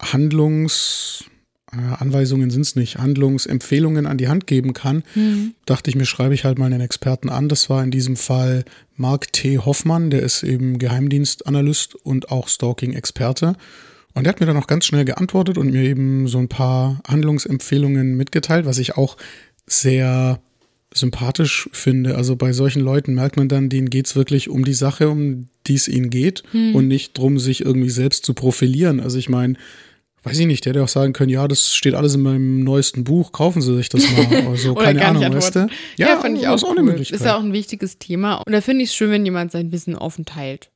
[0.00, 1.24] Handlungs...
[1.72, 5.02] äh, Anweisungen sind es nicht, Handlungsempfehlungen an die Hand geben kann,
[5.66, 7.48] dachte ich mir, schreibe ich halt mal einen Experten an.
[7.48, 8.64] Das war in diesem Fall
[8.94, 9.58] Mark T.
[9.58, 13.56] Hoffmann, der ist eben Geheimdienstanalyst und auch Stalking-Experte.
[14.16, 17.02] Und der hat mir dann auch ganz schnell geantwortet und mir eben so ein paar
[17.06, 19.18] Handlungsempfehlungen mitgeteilt, was ich auch
[19.66, 20.40] sehr
[20.94, 22.16] sympathisch finde.
[22.16, 25.74] Also bei solchen Leuten merkt man dann, denen geht's wirklich um die Sache, um die
[25.74, 29.00] es ihnen geht und nicht drum, sich irgendwie selbst zu profilieren.
[29.00, 29.56] Also ich meine,
[30.22, 33.04] weiß ich nicht, der hätte auch sagen können, ja, das steht alles in meinem neuesten
[33.04, 34.46] Buch, kaufen Sie sich das mal.
[34.46, 35.60] Oder so, Oder keine Ahnung, weißt du?
[35.60, 35.80] antworten.
[35.98, 36.88] Ja, fand ich auch ist auch cool.
[36.98, 38.36] Ist ja auch ein wichtiges Thema.
[38.36, 40.70] Und da finde ich es schön, wenn jemand sein Wissen offen teilt.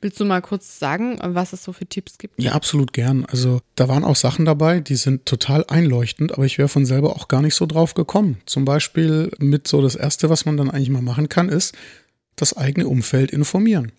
[0.00, 2.40] Willst du mal kurz sagen, was es so für Tipps gibt?
[2.40, 3.24] Ja, absolut gern.
[3.24, 7.16] Also da waren auch Sachen dabei, die sind total einleuchtend, aber ich wäre von selber
[7.16, 8.38] auch gar nicht so drauf gekommen.
[8.44, 11.74] Zum Beispiel mit so das Erste, was man dann eigentlich mal machen kann, ist
[12.36, 13.92] das eigene Umfeld informieren.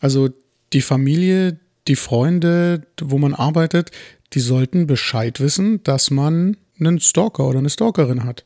[0.00, 0.30] Also
[0.72, 3.90] die Familie, die Freunde, wo man arbeitet,
[4.32, 8.44] die sollten Bescheid wissen, dass man einen Stalker oder eine Stalkerin hat.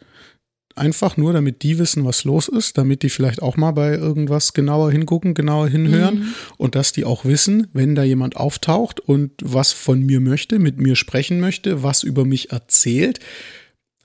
[0.77, 4.53] Einfach nur, damit die wissen, was los ist, damit die vielleicht auch mal bei irgendwas
[4.53, 9.73] genauer hingucken, genauer hinhören und dass die auch wissen, wenn da jemand auftaucht und was
[9.73, 13.21] von mir möchte, mit mir sprechen möchte, was über mich erzählt.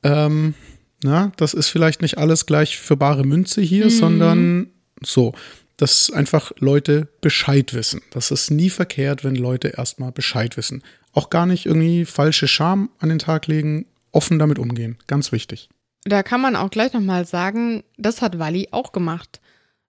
[0.02, 0.54] Ähm,
[1.04, 4.68] na, das ist vielleicht nicht alles gleich für bare Münze hier, sondern
[5.04, 5.34] so,
[5.76, 8.02] dass einfach Leute Bescheid wissen.
[8.12, 10.84] Das ist nie verkehrt, wenn Leute erstmal Bescheid wissen.
[11.12, 14.98] Auch gar nicht irgendwie falsche Scham an den Tag legen, offen damit umgehen.
[15.08, 15.70] Ganz wichtig.
[16.04, 19.40] Da kann man auch gleich nochmal sagen, das hat Wally auch gemacht.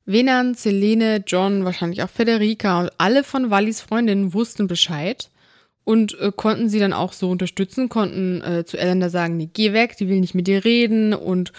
[0.04, 5.30] Venan, Selene, John, wahrscheinlich auch Federica und alle von Wallys Freundinnen wussten Bescheid
[5.84, 9.48] und äh, konnten sie dann auch so unterstützen, konnten äh, zu Ellen da sagen, nee,
[9.52, 11.52] geh weg, die will nicht mit dir reden und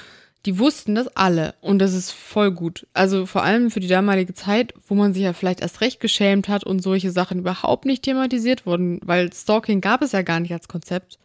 [0.46, 2.86] die wussten das alle und das ist voll gut.
[2.94, 6.50] Also vor allem für die damalige Zeit, wo man sich ja vielleicht erst recht geschämt
[6.50, 10.52] hat und solche Sachen überhaupt nicht thematisiert wurden, weil Stalking gab es ja gar nicht
[10.52, 11.18] als Konzept.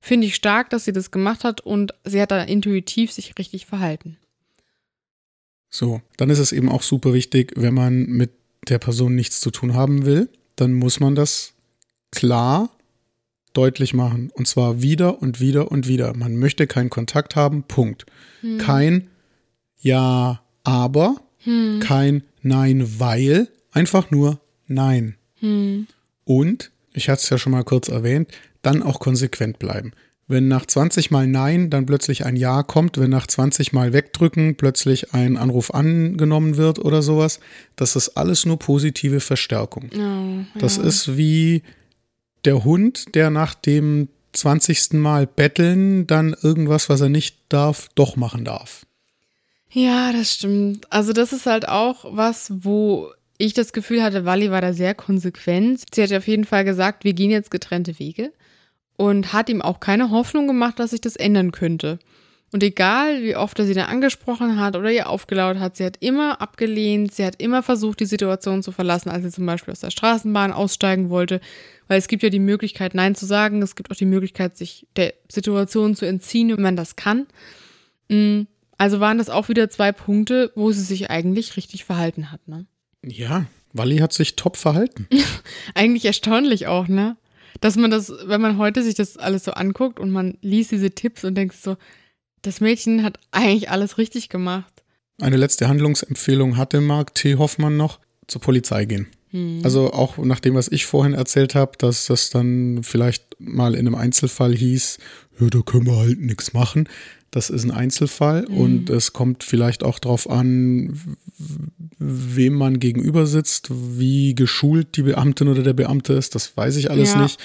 [0.00, 3.66] Finde ich stark, dass sie das gemacht hat und sie hat da intuitiv sich richtig
[3.66, 4.16] verhalten.
[5.70, 8.30] So, dann ist es eben auch super wichtig, wenn man mit
[8.68, 11.52] der Person nichts zu tun haben will, dann muss man das
[12.10, 12.70] klar
[13.52, 14.30] deutlich machen.
[14.34, 16.16] Und zwar wieder und wieder und wieder.
[16.16, 18.06] Man möchte keinen Kontakt haben, Punkt.
[18.58, 19.08] Kein
[19.80, 21.16] Ja, aber,
[21.80, 25.16] kein Nein, weil, einfach nur Nein.
[26.24, 28.30] Und, ich hatte es ja schon mal kurz erwähnt,
[28.62, 29.92] dann auch konsequent bleiben.
[30.30, 34.56] Wenn nach 20 Mal Nein dann plötzlich ein Ja kommt, wenn nach 20 Mal Wegdrücken
[34.56, 37.40] plötzlich ein Anruf angenommen wird oder sowas,
[37.76, 39.88] das ist alles nur positive Verstärkung.
[39.96, 41.62] Oh, Das ist wie
[42.44, 44.94] der Hund, der nach dem 20.
[44.94, 48.84] Mal betteln dann irgendwas, was er nicht darf, doch machen darf.
[49.70, 50.86] Ja, das stimmt.
[50.92, 54.94] Also das ist halt auch was, wo ich das Gefühl hatte, Wally war da sehr
[54.94, 55.82] konsequent.
[55.92, 58.32] Sie hat auf jeden Fall gesagt, wir gehen jetzt getrennte Wege.
[58.98, 62.00] Und hat ihm auch keine Hoffnung gemacht, dass sich das ändern könnte.
[62.50, 65.98] Und egal, wie oft er sie dann angesprochen hat oder ihr aufgelaut hat, sie hat
[66.00, 69.80] immer abgelehnt, sie hat immer versucht, die Situation zu verlassen, als sie zum Beispiel aus
[69.80, 71.40] der Straßenbahn aussteigen wollte.
[71.86, 73.62] Weil es gibt ja die Möglichkeit, Nein zu sagen.
[73.62, 77.26] Es gibt auch die Möglichkeit, sich der Situation zu entziehen, wenn man das kann.
[78.08, 78.42] Mm,
[78.78, 82.66] also waren das auch wieder zwei Punkte, wo sie sich eigentlich richtig verhalten hat, ne?
[83.04, 85.06] Ja, Wally hat sich top verhalten.
[85.74, 87.16] eigentlich erstaunlich auch, ne?
[87.60, 90.90] Dass man das, wenn man heute sich das alles so anguckt und man liest diese
[90.90, 91.76] Tipps und denkt so,
[92.42, 94.84] das Mädchen hat eigentlich alles richtig gemacht.
[95.20, 97.36] Eine letzte Handlungsempfehlung hatte Mark T.
[97.36, 97.98] Hoffmann noch,
[98.28, 99.08] zur Polizei gehen.
[99.30, 99.60] Hm.
[99.64, 103.86] Also auch nach dem, was ich vorhin erzählt habe, dass das dann vielleicht mal in
[103.86, 104.98] einem Einzelfall hieß,
[105.40, 106.88] ja, da können wir halt nichts machen.
[107.30, 108.56] Das ist ein Einzelfall mhm.
[108.56, 110.98] und es kommt vielleicht auch darauf an,
[111.98, 116.90] wem man gegenüber sitzt, wie geschult die Beamtin oder der Beamte ist, das weiß ich
[116.90, 117.22] alles ja.
[117.22, 117.40] nicht.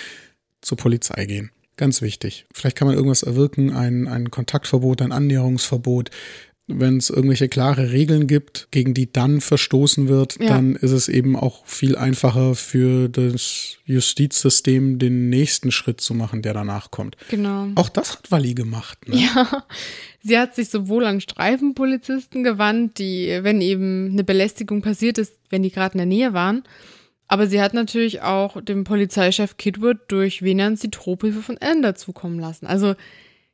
[0.61, 1.51] Zur Polizei gehen.
[1.75, 2.45] Ganz wichtig.
[2.53, 6.11] Vielleicht kann man irgendwas erwirken, ein, ein Kontaktverbot, ein Annäherungsverbot.
[6.67, 10.47] Wenn es irgendwelche klare Regeln gibt, gegen die dann verstoßen wird, ja.
[10.47, 16.41] dann ist es eben auch viel einfacher für das Justizsystem, den nächsten Schritt zu machen,
[16.41, 17.17] der danach kommt.
[17.29, 17.67] Genau.
[17.75, 19.09] Auch das hat Wally gemacht.
[19.09, 19.17] Ne?
[19.17, 19.65] Ja,
[20.21, 25.63] sie hat sich sowohl an Streifenpolizisten gewandt, die, wenn eben eine Belästigung passiert ist, wenn
[25.63, 26.63] die gerade in der Nähe waren,
[27.27, 32.39] aber sie hat natürlich auch dem Polizeichef Kidwood durch Venans die Drohbriefe von Ellen dazukommen
[32.39, 32.67] lassen.
[32.67, 32.95] Also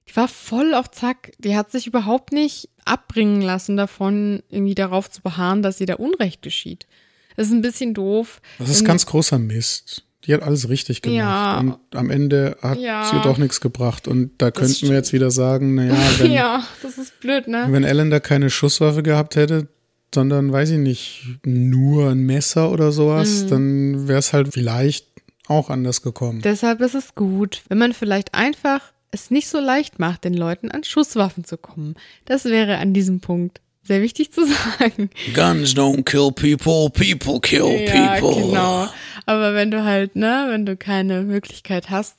[0.10, 1.34] die war voll auf Zack.
[1.38, 5.96] Die hat sich überhaupt nicht abbringen lassen davon, irgendwie darauf zu beharren, dass ihr da
[5.96, 6.88] Unrecht geschieht.
[7.36, 8.42] Das ist ein bisschen doof.
[8.58, 10.04] Das ist ganz großer Mist.
[10.26, 11.18] Die hat alles richtig gemacht.
[11.18, 11.60] Ja.
[11.60, 13.06] Und am Ende hat ja.
[13.06, 14.08] sie doch nichts gebracht.
[14.08, 14.92] Und da das könnten stimmt.
[14.92, 17.68] wir jetzt wieder sagen, naja, wenn, ja, das ist blöd, ne?
[17.70, 19.68] Wenn Ellen da keine Schusswaffe gehabt hätte,
[20.14, 23.50] sondern weiß ich nicht, nur ein Messer oder sowas, mhm.
[23.50, 25.08] dann wäre es halt vielleicht
[25.48, 26.42] auch anders gekommen.
[26.42, 28.82] Deshalb ist es gut, wenn man vielleicht einfach
[29.12, 31.96] es nicht so leicht macht, den Leuten an Schusswaffen zu kommen.
[32.26, 34.46] Das wäre an diesem Punkt sehr wichtig zu
[34.80, 35.10] sagen.
[35.34, 38.44] Guns don't kill people, people kill ja, people.
[38.44, 38.88] Genau.
[39.26, 42.16] Aber wenn du halt, ne, wenn du keine Möglichkeit hast,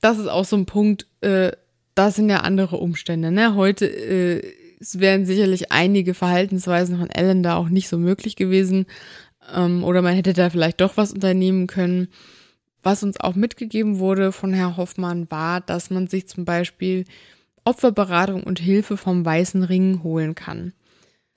[0.00, 1.52] das ist auch so ein Punkt, äh,
[1.94, 3.54] da sind ja andere Umstände, ne?
[3.54, 4.42] Heute äh,
[4.94, 8.86] wären sicherlich einige Verhaltensweisen von Ellen da auch nicht so möglich gewesen.
[9.54, 12.08] Ähm, oder man hätte da vielleicht doch was unternehmen können.
[12.82, 17.04] Was uns auch mitgegeben wurde von Herr Hoffmann war, dass man sich zum Beispiel
[17.64, 20.72] Opferberatung und Hilfe vom Weißen Ring holen kann.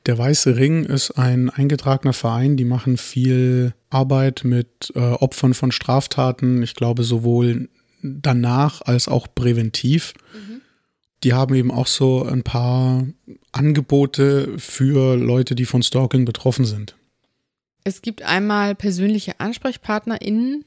[0.06, 5.72] Der Weiße Ring ist ein eingetragener Verein, die machen viel Arbeit mit äh, Opfern von
[5.72, 7.70] Straftaten, ich glaube sowohl
[8.02, 10.14] danach als auch präventiv.
[10.34, 10.62] Mhm
[11.26, 13.08] die haben eben auch so ein paar
[13.52, 16.96] Angebote für Leute, die von Stalking betroffen sind.
[17.84, 20.66] Es gibt einmal persönliche AnsprechpartnerInnen,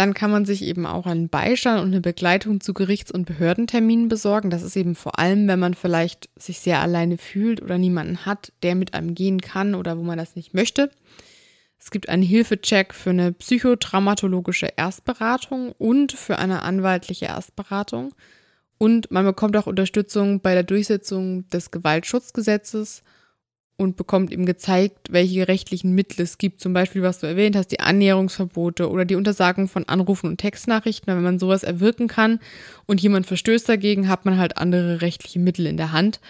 [0.00, 4.08] dann kann man sich eben auch einen Beistand und eine Begleitung zu Gerichts- und Behördenterminen
[4.08, 4.48] besorgen.
[4.48, 8.50] Das ist eben vor allem, wenn man vielleicht sich sehr alleine fühlt oder niemanden hat,
[8.62, 10.90] der mit einem gehen kann oder wo man das nicht möchte.
[11.78, 18.14] Es gibt einen Hilfecheck für eine psychotraumatologische Erstberatung und für eine anwaltliche Erstberatung.
[18.78, 23.02] Und man bekommt auch Unterstützung bei der Durchsetzung des Gewaltschutzgesetzes
[23.80, 26.60] und bekommt eben gezeigt, welche rechtlichen Mittel es gibt.
[26.60, 31.06] Zum Beispiel, was du erwähnt hast, die Annäherungsverbote oder die Untersagung von Anrufen und Textnachrichten.
[31.06, 32.40] Wenn man sowas erwirken kann
[32.86, 36.20] und jemand verstößt dagegen, hat man halt andere rechtliche Mittel in der Hand.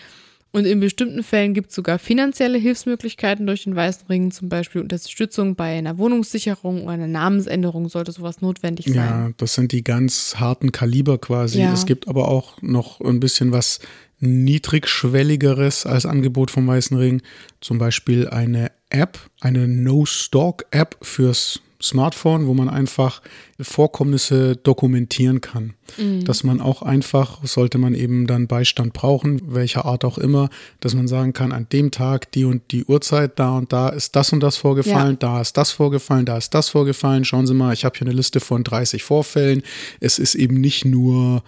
[0.53, 4.81] Und in bestimmten Fällen gibt es sogar finanzielle Hilfsmöglichkeiten durch den Weißen Ring, zum Beispiel
[4.81, 8.95] Unterstützung bei einer Wohnungssicherung oder einer Namensänderung sollte sowas notwendig sein.
[8.97, 11.61] Ja, das sind die ganz harten Kaliber quasi.
[11.61, 11.73] Ja.
[11.73, 13.79] Es gibt aber auch noch ein bisschen was
[14.19, 17.23] niedrigschwelligeres als Angebot vom Weißen Ring.
[17.61, 23.23] Zum Beispiel eine App, eine No-Stalk-App fürs Smartphone, wo man einfach
[23.61, 25.75] Vorkommnisse dokumentieren kann.
[25.97, 26.25] Mhm.
[26.25, 30.51] Dass man auch einfach, sollte man eben dann Beistand brauchen, welcher Art auch immer,
[30.81, 34.17] dass man sagen kann, an dem Tag, die und die Uhrzeit, da und da ist
[34.17, 35.29] das und das vorgefallen, ja.
[35.29, 37.25] da ist das vorgefallen, da ist das vorgefallen.
[37.25, 39.63] Schauen Sie mal, ich habe hier eine Liste von 30 Vorfällen.
[40.01, 41.43] Es ist eben nicht nur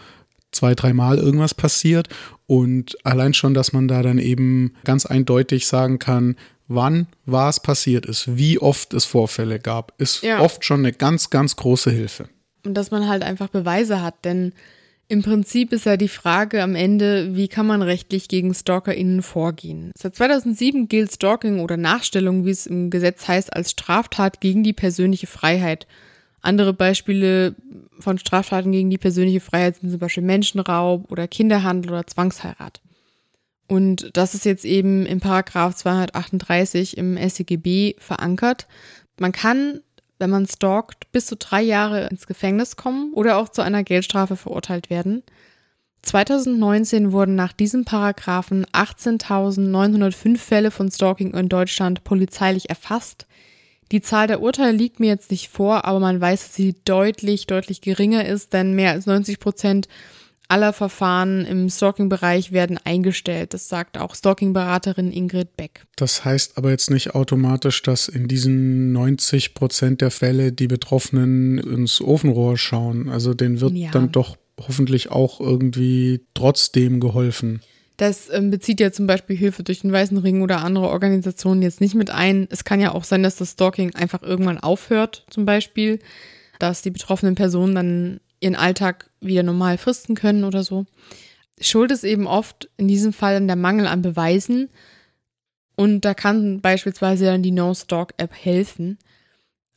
[0.53, 2.09] zwei, dreimal irgendwas passiert.
[2.47, 6.37] Und allein schon, dass man da dann eben ganz eindeutig sagen kann,
[6.75, 10.41] wann was passiert ist, wie oft es Vorfälle gab, ist ja.
[10.41, 12.29] oft schon eine ganz, ganz große Hilfe.
[12.64, 14.53] Und dass man halt einfach Beweise hat, denn
[15.09, 19.91] im Prinzip ist ja die Frage am Ende, wie kann man rechtlich gegen StalkerInnen vorgehen?
[19.95, 24.73] Seit 2007 gilt Stalking oder Nachstellung, wie es im Gesetz heißt, als Straftat gegen die
[24.73, 25.87] persönliche Freiheit.
[26.41, 27.55] Andere Beispiele
[27.99, 32.81] von Straftaten gegen die persönliche Freiheit sind zum Beispiel Menschenraub oder Kinderhandel oder Zwangsheirat.
[33.68, 38.66] Und das ist jetzt eben im Paragraph 238 im SEGB verankert.
[39.18, 39.80] Man kann
[40.22, 44.36] wenn man stalkt, bis zu drei Jahre ins Gefängnis kommen oder auch zu einer Geldstrafe
[44.36, 45.24] verurteilt werden.
[46.02, 53.26] 2019 wurden nach diesem Paragraphen 18.905 Fälle von Stalking in Deutschland polizeilich erfasst.
[53.90, 57.48] Die Zahl der Urteile liegt mir jetzt nicht vor, aber man weiß, dass sie deutlich,
[57.48, 59.88] deutlich geringer ist, denn mehr als 90 Prozent
[60.53, 63.55] aller Verfahren im Stalking-Bereich werden eingestellt.
[63.55, 65.86] Das sagt auch Stalking-Beraterin Ingrid Beck.
[65.96, 71.57] Das heißt aber jetzt nicht automatisch, dass in diesen 90 Prozent der Fälle die Betroffenen
[71.57, 73.09] ins Ofenrohr schauen.
[73.09, 73.90] Also denen wird ja.
[73.92, 77.62] dann doch hoffentlich auch irgendwie trotzdem geholfen.
[77.96, 81.80] Das ähm, bezieht ja zum Beispiel Hilfe durch den Weißen Ring oder andere Organisationen jetzt
[81.80, 82.46] nicht mit ein.
[82.50, 85.98] Es kann ja auch sein, dass das Stalking einfach irgendwann aufhört, zum Beispiel,
[86.59, 90.87] dass die betroffenen Personen dann ihren Alltag wieder normal fristen können oder so.
[91.61, 94.68] Schuld ist eben oft in diesem Fall der Mangel an Beweisen.
[95.77, 98.99] Und da kann beispielsweise dann die No-Stalk-App helfen.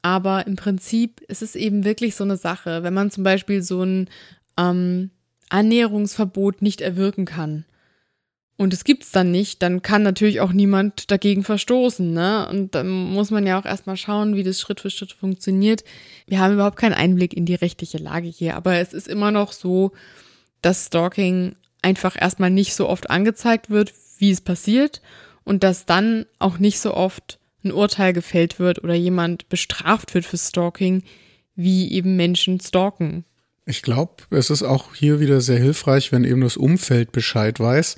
[0.01, 3.83] Aber im Prinzip ist es eben wirklich so eine Sache, wenn man zum Beispiel so
[3.83, 4.09] ein
[4.57, 5.11] ähm,
[5.49, 7.65] Annäherungsverbot nicht erwirken kann
[8.57, 12.47] und es gibt's dann nicht, dann kann natürlich auch niemand dagegen verstoßen, ne?
[12.49, 15.83] Und dann muss man ja auch erstmal schauen, wie das Schritt für Schritt funktioniert.
[16.25, 19.51] Wir haben überhaupt keinen Einblick in die rechtliche Lage hier, aber es ist immer noch
[19.51, 19.91] so,
[20.61, 25.01] dass Stalking einfach erstmal nicht so oft angezeigt wird, wie es passiert
[25.43, 30.25] und dass dann auch nicht so oft ein Urteil gefällt wird oder jemand bestraft wird
[30.25, 31.03] für Stalking,
[31.55, 33.25] wie eben Menschen stalken.
[33.65, 37.97] Ich glaube, es ist auch hier wieder sehr hilfreich, wenn eben das Umfeld Bescheid weiß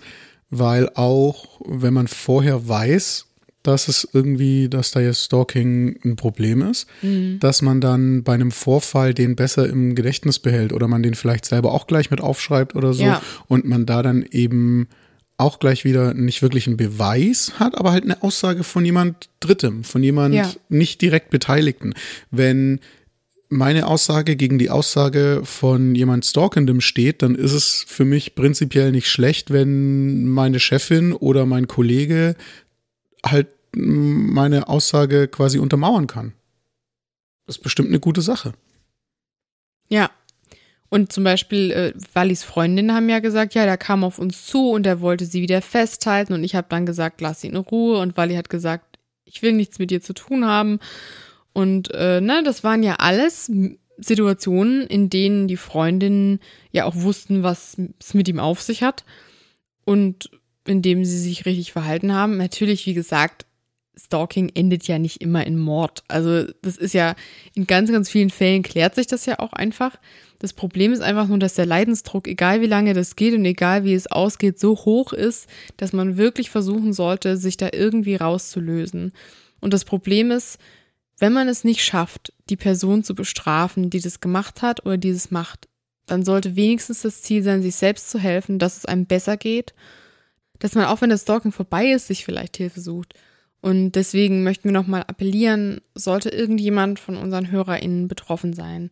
[0.50, 3.26] weil auch, wenn man vorher weiß,
[3.64, 7.39] dass es irgendwie, dass da jetzt Stalking ein Problem ist, mhm.
[7.41, 11.45] dass man dann bei einem Vorfall den besser im Gedächtnis behält oder man den vielleicht
[11.45, 13.22] selber auch gleich mit aufschreibt oder so ja.
[13.48, 14.88] und man da dann eben
[15.36, 19.84] auch gleich wieder nicht wirklich einen Beweis hat, aber halt eine Aussage von jemand Drittem,
[19.84, 20.50] von jemand ja.
[20.70, 21.93] nicht direkt Beteiligten.
[22.32, 22.80] Wenn
[23.50, 28.91] meine Aussage gegen die Aussage von jemand Stalkendem steht, dann ist es für mich prinzipiell
[28.91, 32.36] nicht schlecht, wenn meine Chefin oder mein Kollege
[33.26, 36.34] halt meine Aussage quasi untermauern kann.
[37.45, 38.54] Das ist bestimmt eine gute Sache.
[39.89, 40.12] Ja.
[40.89, 44.72] Und zum Beispiel, äh, Wallis Freundinnen haben ja gesagt, ja, der kam auf uns zu
[44.72, 46.34] und er wollte sie wieder festhalten.
[46.34, 48.00] Und ich habe dann gesagt, lass ihn in Ruhe.
[48.00, 50.80] Und Walli hat gesagt, ich will nichts mit dir zu tun haben.
[51.58, 53.51] Und äh, ne, das waren ja alles
[53.97, 56.39] Situationen, in denen die Freundinnen
[56.72, 59.05] ja auch wussten, was es mit ihm auf sich hat.
[59.84, 60.30] Und
[60.68, 62.38] in dem sie sich richtig verhalten haben.
[62.38, 63.47] Natürlich, wie gesagt,
[63.95, 66.03] Stalking endet ja nicht immer in Mord.
[66.08, 67.16] Also das ist ja,
[67.55, 69.97] in ganz, ganz vielen Fällen klärt sich das ja auch einfach.
[70.38, 73.84] Das Problem ist einfach nur, dass der Leidensdruck, egal wie lange das geht und egal
[73.84, 79.12] wie es ausgeht, so hoch ist, dass man wirklich versuchen sollte, sich da irgendwie rauszulösen.
[79.60, 80.60] Und das Problem ist,
[81.20, 85.32] wenn man es nicht schafft, die Person zu bestrafen, die das gemacht hat oder dieses
[85.32, 85.68] macht,
[86.05, 89.74] dann sollte wenigstens das Ziel sein, sich selbst zu helfen, dass es einem besser geht,
[90.59, 93.13] dass man auch wenn das Stalking vorbei ist, sich vielleicht Hilfe sucht.
[93.61, 98.91] Und deswegen möchten wir nochmal appellieren, sollte irgendjemand von unseren HörerInnen betroffen sein,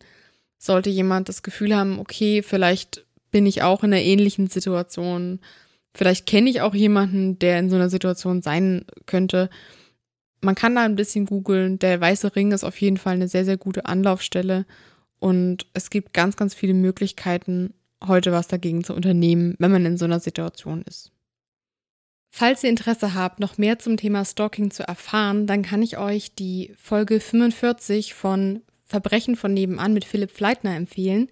[0.58, 5.40] sollte jemand das Gefühl haben, okay, vielleicht bin ich auch in einer ähnlichen Situation,
[5.94, 9.48] vielleicht kenne ich auch jemanden, der in so einer Situation sein könnte,
[10.46, 11.78] man kann da ein bisschen googeln.
[11.78, 14.64] Der Weiße Ring ist auf jeden Fall eine sehr, sehr gute Anlaufstelle.
[15.18, 17.74] Und es gibt ganz, ganz viele Möglichkeiten,
[18.06, 21.10] heute was dagegen zu unternehmen, wenn man in so einer Situation ist.
[22.30, 26.34] Falls ihr Interesse habt, noch mehr zum Thema Stalking zu erfahren, dann kann ich euch
[26.34, 31.28] die Folge 45 von Verbrechen von nebenan mit Philipp Fleitner empfehlen.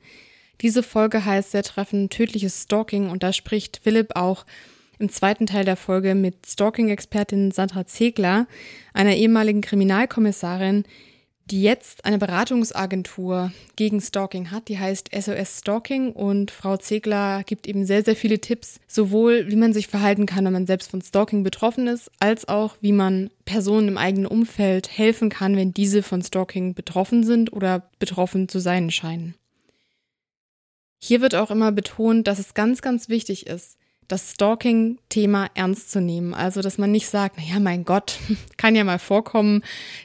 [0.60, 4.44] Diese Folge heißt sehr treffend Tödliches Stalking und da spricht Philipp auch
[4.99, 8.47] im zweiten Teil der Folge mit Stalking-Expertin Sandra Zegler,
[8.92, 10.84] einer ehemaligen Kriminalkommissarin,
[11.51, 17.66] die jetzt eine Beratungsagentur gegen Stalking hat, die heißt SOS Stalking und Frau Zegler gibt
[17.66, 21.03] eben sehr, sehr viele Tipps, sowohl wie man sich verhalten kann, wenn man selbst von
[21.03, 26.03] Stalking betroffen ist, als auch wie man Personen im eigenen Umfeld helfen kann, wenn diese
[26.03, 29.34] von Stalking betroffen sind oder betroffen zu sein scheinen.
[30.99, 33.76] Hier wird auch immer betont, dass es ganz, ganz wichtig ist,
[34.09, 36.34] das Stalking-Thema ernst zu nehmen.
[36.34, 38.18] Also, dass man nicht sagt, naja, mein Gott,
[38.57, 39.62] kann ja mal vorkommen,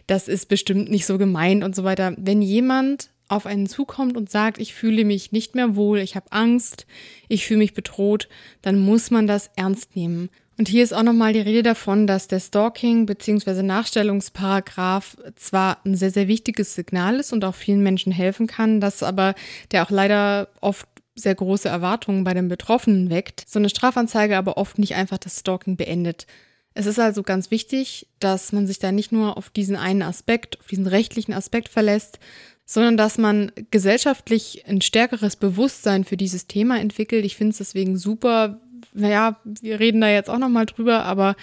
[0.08, 2.14] das ist bestimmt nicht so gemeint und so weiter.
[2.18, 6.32] Wenn jemand auf einen zukommt und sagt, ich fühle mich nicht mehr wohl, ich habe
[6.32, 6.88] Angst,
[7.28, 8.28] ich fühle mich bedroht,
[8.62, 10.30] dann muss man das ernst nehmen.
[10.58, 13.64] Und hier ist auch nochmal die Rede davon, dass der Stalking bzw.
[13.64, 19.02] Nachstellungsparagraf zwar ein sehr, sehr wichtiges Signal ist und auch vielen Menschen helfen kann, dass
[19.02, 19.36] aber
[19.72, 20.89] der auch leider oft
[21.20, 25.40] sehr große Erwartungen bei den Betroffenen weckt, so eine Strafanzeige aber oft nicht einfach das
[25.40, 26.28] Stalking beendet.
[26.74, 30.60] Es ist also ganz wichtig, dass man sich da nicht nur auf diesen einen Aspekt,
[30.60, 32.20] auf diesen rechtlichen Aspekt verlässt,
[32.66, 37.26] sondern dass man gesellschaftlich ein stärkeres Bewusstsein für dieses Thema entwickelt.
[37.26, 38.62] Ich finde es deswegen super.
[38.94, 41.36] Naja, wir reden da jetzt auch nochmal drüber, aber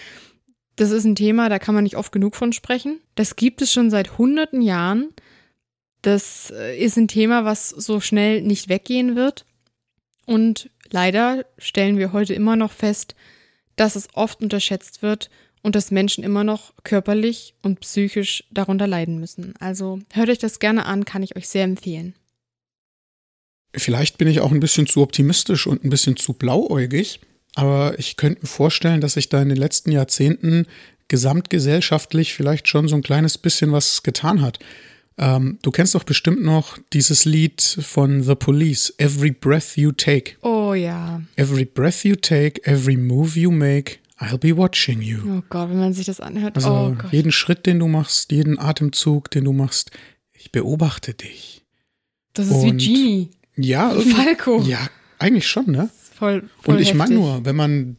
[0.76, 3.00] das ist ein Thema, da kann man nicht oft genug von sprechen.
[3.14, 5.08] Das gibt es schon seit hunderten Jahren.
[6.02, 9.46] Das äh, ist ein Thema, was so schnell nicht weggehen wird.
[10.26, 13.14] Und leider stellen wir heute immer noch fest,
[13.76, 15.30] dass es oft unterschätzt wird
[15.62, 19.54] und dass Menschen immer noch körperlich und psychisch darunter leiden müssen.
[19.58, 22.14] Also hört euch das gerne an, kann ich euch sehr empfehlen.
[23.74, 27.20] Vielleicht bin ich auch ein bisschen zu optimistisch und ein bisschen zu blauäugig,
[27.54, 30.66] aber ich könnte mir vorstellen, dass sich da in den letzten Jahrzehnten
[31.08, 34.58] gesamtgesellschaftlich vielleicht schon so ein kleines bisschen was getan hat.
[35.18, 40.36] Ähm, du kennst doch bestimmt noch dieses Lied von The Police, Every Breath You Take.
[40.42, 41.22] Oh ja.
[41.36, 45.18] Every breath you take, every move you make, I'll be watching you.
[45.26, 46.56] Oh Gott, wenn man sich das anhört.
[46.56, 47.12] Also oh Gott.
[47.12, 49.90] jeden Schritt, den du machst, jeden Atemzug, den du machst,
[50.32, 51.64] ich beobachte dich.
[52.34, 53.30] Das ist wie und- Genie.
[53.56, 54.60] Ja, irgendwie- Falco.
[54.62, 55.88] Ja, eigentlich schon, ne?
[56.14, 57.96] Voll, voll Und ich meine nur, wenn man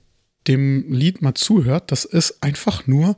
[0.47, 3.18] dem Lied mal zuhört, das ist einfach nur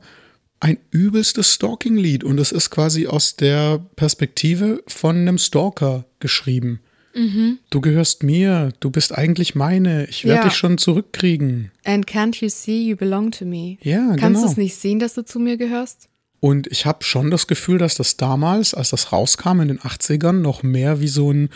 [0.60, 6.80] ein übelstes Stalking-Lied und es ist quasi aus der Perspektive von einem Stalker geschrieben.
[7.14, 7.58] Mhm.
[7.70, 10.44] Du gehörst mir, du bist eigentlich meine, ich werde Ja.
[10.44, 11.72] dich schon zurückkriegen.
[11.84, 13.78] And can't you see you belong to me?
[13.82, 14.40] Ja, Kannst genau.
[14.42, 16.08] du es nicht sehen, dass du zu mir gehörst?
[16.38, 20.40] Und ich habe schon das Gefühl, dass das damals, als das rauskam in den 80ern,
[20.40, 21.48] noch mehr wie so ein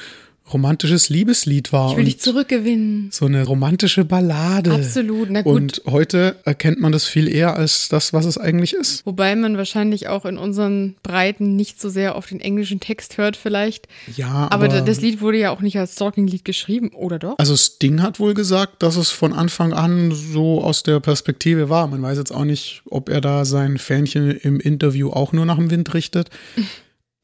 [0.52, 1.92] romantisches Liebeslied war.
[1.92, 3.08] Ich will dich zurückgewinnen.
[3.10, 4.72] so eine romantische Ballade.
[4.72, 5.54] Absolut, na gut.
[5.54, 9.04] Und heute erkennt man das viel eher als das, was es eigentlich ist.
[9.06, 13.36] Wobei man wahrscheinlich auch in unseren Breiten nicht so sehr auf den englischen Text hört
[13.36, 13.88] vielleicht.
[14.16, 17.34] Ja, Aber, aber, das Lied wurde ja auch nicht als Stalking-Lied geschrieben, oder doch?
[17.38, 21.86] also Sting hat wohl gesagt, dass es von Anfang an so aus der Perspektive war.
[21.86, 25.56] Man weiß jetzt auch nicht, ob er da sein Fähnchen im Interview auch nur nach
[25.56, 26.28] dem Wind richtet.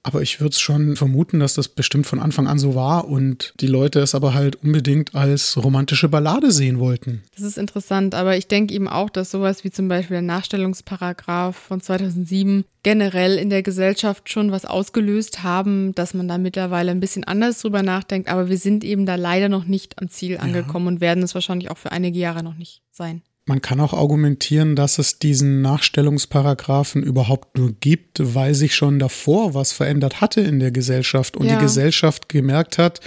[0.03, 3.53] Aber ich würde es schon vermuten, dass das bestimmt von Anfang an so war und
[3.61, 7.23] die Leute es aber halt unbedingt als romantische Ballade sehen wollten.
[7.35, 11.55] Das ist interessant, aber ich denke eben auch, dass sowas wie zum Beispiel der Nachstellungsparagraph
[11.55, 17.01] von 2007 generell in der Gesellschaft schon was ausgelöst haben, dass man da mittlerweile ein
[17.01, 20.87] bisschen anders drüber nachdenkt, aber wir sind eben da leider noch nicht am Ziel angekommen
[20.87, 23.21] und werden es wahrscheinlich auch für einige Jahre noch nicht sein.
[23.51, 29.55] Man kann auch argumentieren, dass es diesen Nachstellungsparagraphen überhaupt nur gibt, weil sich schon davor
[29.55, 31.57] was verändert hatte in der Gesellschaft und Ja.
[31.57, 33.01] die Gesellschaft gemerkt hat,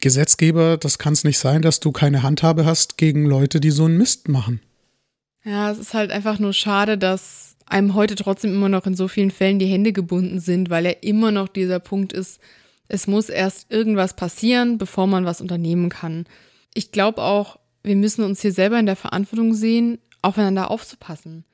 [0.00, 3.84] Gesetzgeber, das kann es nicht sein, dass du keine Handhabe hast gegen Leute, die so
[3.84, 4.58] einen Mist machen.
[5.44, 9.06] Ja, es ist halt einfach nur schade, dass einem heute trotzdem immer noch in so
[9.06, 12.40] vielen Fällen die Hände gebunden sind, weil ja immer noch dieser Punkt ist,
[12.88, 16.26] es muss erst irgendwas passieren, bevor man was unternehmen kann.
[16.74, 21.44] Ich glaube auch, wir müssen uns hier selber in der Verantwortung sehen, aufeinander aufzupassen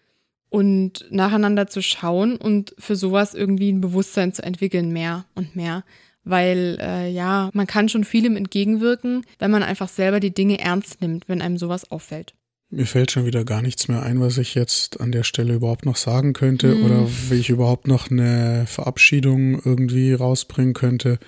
[0.49, 5.85] und nacheinander zu schauen und für sowas irgendwie ein Bewusstsein zu entwickeln, mehr und mehr.
[6.25, 11.01] Weil äh, ja, man kann schon vielem entgegenwirken, wenn man einfach selber die Dinge ernst
[11.01, 12.35] nimmt, wenn einem sowas auffällt.
[12.69, 15.87] Mir fällt schon wieder gar nichts mehr ein, was ich jetzt an der Stelle überhaupt
[15.87, 16.85] noch sagen könnte Hm.
[16.85, 21.21] oder wie ich überhaupt noch eine Verabschiedung irgendwie rausbringen könnte.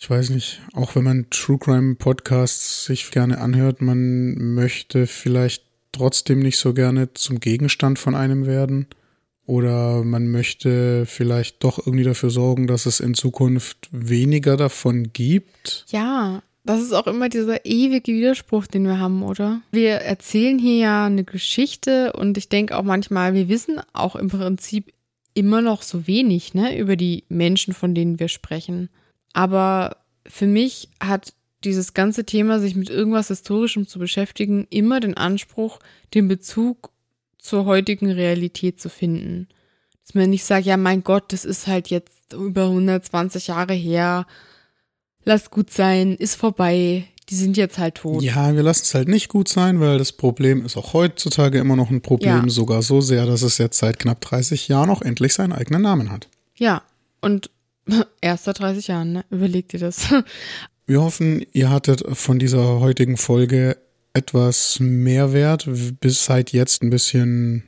[0.00, 5.64] Ich weiß nicht, auch wenn man True Crime Podcasts sich gerne anhört, man möchte vielleicht
[5.90, 8.86] trotzdem nicht so gerne zum Gegenstand von einem werden.
[9.44, 15.86] Oder man möchte vielleicht doch irgendwie dafür sorgen, dass es in Zukunft weniger davon gibt.
[15.88, 19.62] Ja, das ist auch immer dieser ewige Widerspruch, den wir haben, oder?
[19.72, 24.28] Wir erzählen hier ja eine Geschichte und ich denke auch manchmal, wir wissen auch im
[24.28, 24.92] Prinzip
[25.34, 28.90] immer noch so wenig, ne, über die Menschen, von denen wir sprechen.
[29.38, 31.32] Aber für mich hat
[31.62, 35.78] dieses ganze Thema, sich mit irgendwas Historischem zu beschäftigen, immer den Anspruch,
[36.12, 36.90] den Bezug
[37.38, 39.46] zur heutigen Realität zu finden.
[40.04, 44.26] Dass man nicht sagt, ja, mein Gott, das ist halt jetzt über 120 Jahre her,
[45.24, 48.20] lass gut sein, ist vorbei, die sind jetzt halt tot.
[48.24, 51.76] Ja, wir lassen es halt nicht gut sein, weil das Problem ist auch heutzutage immer
[51.76, 52.48] noch ein Problem, Ja.
[52.48, 56.10] sogar so sehr, dass es jetzt seit knapp 30 Jahren auch endlich seinen eigenen Namen
[56.10, 56.28] hat.
[56.56, 56.82] Ja,
[57.20, 57.50] und
[58.20, 59.24] erst seit 30 Jahren, ne?
[59.30, 60.08] Überleg dir das.
[60.86, 63.76] Wir hoffen, ihr hattet von dieser heutigen Folge
[64.14, 65.68] etwas Mehrwert,
[66.00, 67.64] bis seit jetzt ein bisschen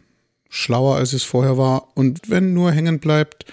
[0.49, 1.89] schlauer, als es vorher war.
[1.95, 3.45] Und wenn nur hängen bleibt,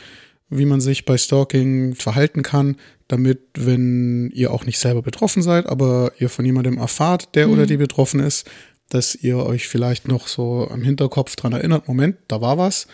[0.49, 5.65] wie man sich bei Stalking verhalten kann, damit, wenn ihr auch nicht selber betroffen seid,
[5.68, 8.49] aber ihr von jemandem erfahrt, der oder die betroffen ist,
[8.89, 12.88] dass ihr euch vielleicht noch so am Hinterkopf dran erinnert, Moment, da war was.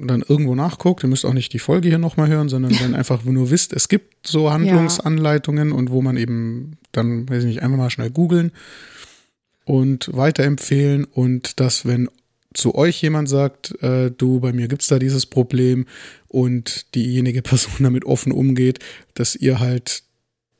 [0.00, 2.94] Und dann irgendwo nachguckt, ihr müsst auch nicht die Folge hier nochmal hören, sondern dann
[2.96, 7.62] einfach nur wisst, es gibt so Handlungsanleitungen und wo man eben dann, weiß ich nicht,
[7.62, 8.52] einfach mal schnell googeln
[9.64, 12.08] und weiterempfehlen und dass, wenn
[12.54, 15.86] zu euch jemand sagt, äh, du, bei mir gibt es da dieses Problem
[16.28, 18.78] und diejenige Person damit offen umgeht,
[19.14, 20.02] dass ihr halt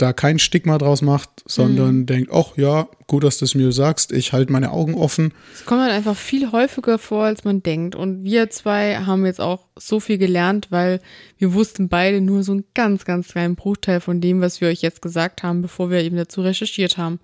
[0.00, 2.06] da kein Stigma draus macht, sondern mhm.
[2.06, 5.32] denkt, ach ja, gut, dass du es mir sagst, ich halte meine Augen offen.
[5.54, 7.94] Es kommt halt einfach viel häufiger vor, als man denkt.
[7.94, 11.00] Und wir zwei haben jetzt auch so viel gelernt, weil
[11.38, 14.82] wir wussten beide nur so einen ganz, ganz kleinen Bruchteil von dem, was wir euch
[14.82, 17.20] jetzt gesagt haben, bevor wir eben dazu recherchiert haben.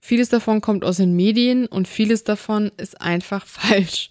[0.00, 4.10] Vieles davon kommt aus den Medien und vieles davon ist einfach falsch.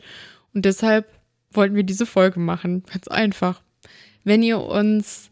[0.54, 1.08] Und deshalb
[1.52, 2.84] wollten wir diese Folge machen.
[2.92, 3.62] Ganz einfach.
[4.24, 5.30] Wenn ihr uns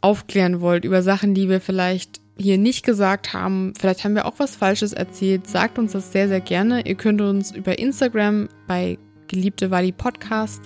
[0.00, 4.38] aufklären wollt über Sachen, die wir vielleicht hier nicht gesagt haben, vielleicht haben wir auch
[4.38, 6.86] was Falsches erzählt, sagt uns das sehr, sehr gerne.
[6.86, 8.98] Ihr könnt uns über Instagram bei
[9.28, 10.62] Geliebte Wally Podcast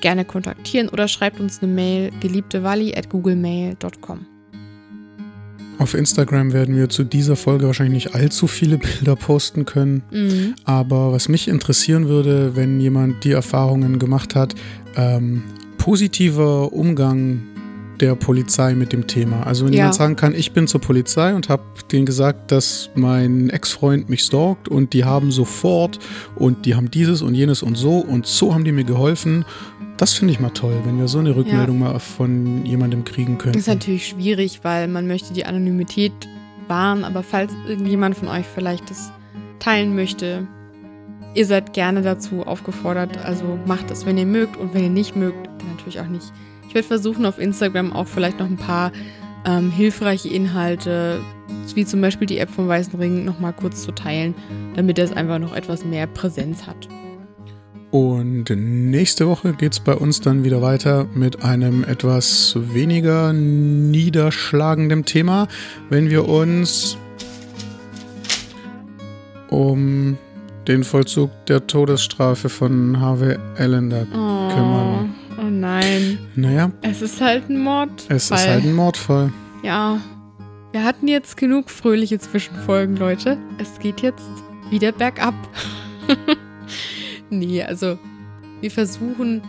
[0.00, 4.26] gerne kontaktieren oder schreibt uns eine Mail geliebtewally at googlemail.com.
[5.78, 10.02] Auf Instagram werden wir zu dieser Folge wahrscheinlich nicht allzu viele Bilder posten können.
[10.10, 10.54] Mhm.
[10.64, 14.54] Aber was mich interessieren würde, wenn jemand die Erfahrungen gemacht hat,
[14.96, 15.42] ähm,
[15.76, 17.42] positiver Umgang
[18.00, 19.42] der Polizei mit dem Thema.
[19.44, 19.78] Also wenn ja.
[19.78, 24.22] jemand sagen kann, ich bin zur Polizei und habe denen gesagt, dass mein Ex-Freund mich
[24.22, 25.98] stalkt und die haben sofort
[26.34, 29.44] und die haben dieses und jenes und so und so haben die mir geholfen.
[29.96, 31.92] Das finde ich mal toll, wenn wir so eine Rückmeldung ja.
[31.92, 33.54] mal von jemandem kriegen können.
[33.54, 36.12] Das ist natürlich schwierig, weil man möchte die Anonymität
[36.68, 39.10] wahren, aber falls irgendjemand von euch vielleicht das
[39.58, 40.46] teilen möchte,
[41.34, 43.18] ihr seid gerne dazu aufgefordert.
[43.24, 46.32] Also macht es, wenn ihr mögt und wenn ihr nicht mögt, dann natürlich auch nicht.
[46.76, 48.92] Ich werde versuchen, auf Instagram auch vielleicht noch ein paar
[49.46, 51.20] ähm, hilfreiche Inhalte,
[51.74, 54.34] wie zum Beispiel die App vom Weißen Ring, nochmal kurz zu teilen,
[54.74, 56.86] damit es einfach noch etwas mehr Präsenz hat.
[57.92, 65.06] Und nächste Woche geht es bei uns dann wieder weiter mit einem etwas weniger niederschlagenden
[65.06, 65.48] Thema,
[65.88, 66.98] wenn wir uns
[69.48, 70.18] um
[70.68, 74.54] den Vollzug der Todesstrafe von Harvey Allender oh.
[74.54, 75.05] kümmern.
[75.46, 76.18] Oh nein.
[76.34, 76.72] Naja.
[76.82, 78.16] Es ist halt ein Mordfall.
[78.16, 79.32] Es ist halt ein Mordfall.
[79.62, 80.00] Ja.
[80.72, 83.38] Wir hatten jetzt genug fröhliche Zwischenfolgen, Leute.
[83.58, 84.28] Es geht jetzt
[84.70, 85.34] wieder bergab.
[87.30, 87.96] nee, also
[88.60, 89.42] wir versuchen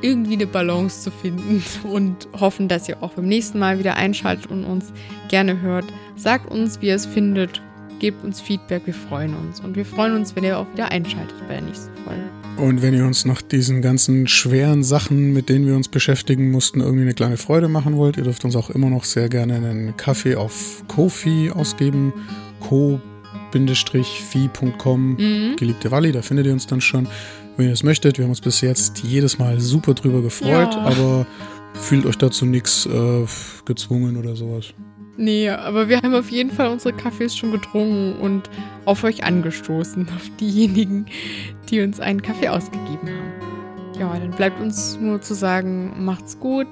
[0.00, 4.50] irgendwie eine Balance zu finden und hoffen, dass ihr auch beim nächsten Mal wieder einschaltet
[4.50, 4.92] und uns
[5.28, 5.86] gerne hört.
[6.14, 7.60] Sagt uns, wie ihr es findet.
[7.98, 9.58] Gebt uns Feedback, wir freuen uns.
[9.58, 12.22] Und wir freuen uns, wenn ihr auch wieder einschaltet bei der nächsten Folge.
[12.58, 16.80] Und wenn ihr uns nach diesen ganzen schweren Sachen, mit denen wir uns beschäftigen mussten,
[16.80, 19.94] irgendwie eine kleine Freude machen wollt, ihr dürft uns auch immer noch sehr gerne einen
[19.96, 22.14] Kaffee auf Kofi ausgeben.
[22.60, 23.60] co-fi.com,
[25.16, 25.56] mhm.
[25.56, 27.06] geliebte Walli, da findet ihr uns dann schon.
[27.58, 30.82] Wenn ihr es möchtet, wir haben uns bis jetzt jedes Mal super drüber gefreut, ja.
[30.82, 31.26] aber
[31.74, 33.26] fühlt euch dazu nichts äh,
[33.64, 34.72] gezwungen oder sowas.
[35.16, 38.50] Nee, aber wir haben auf jeden Fall unsere Kaffees schon getrunken und
[38.84, 41.06] auf euch angestoßen, auf diejenigen,
[41.70, 43.98] die uns einen Kaffee ausgegeben haben.
[43.98, 46.68] Ja, dann bleibt uns nur zu sagen, macht's gut,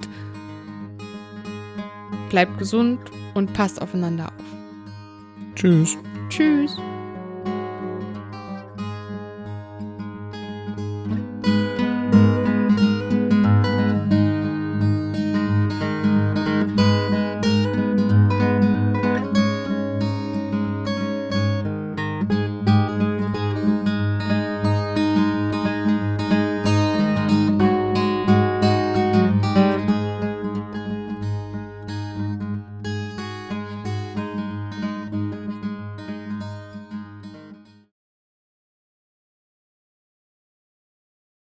[2.28, 2.98] bleibt gesund
[3.32, 5.54] und passt aufeinander auf.
[5.54, 5.96] Tschüss.
[6.28, 6.76] Tschüss.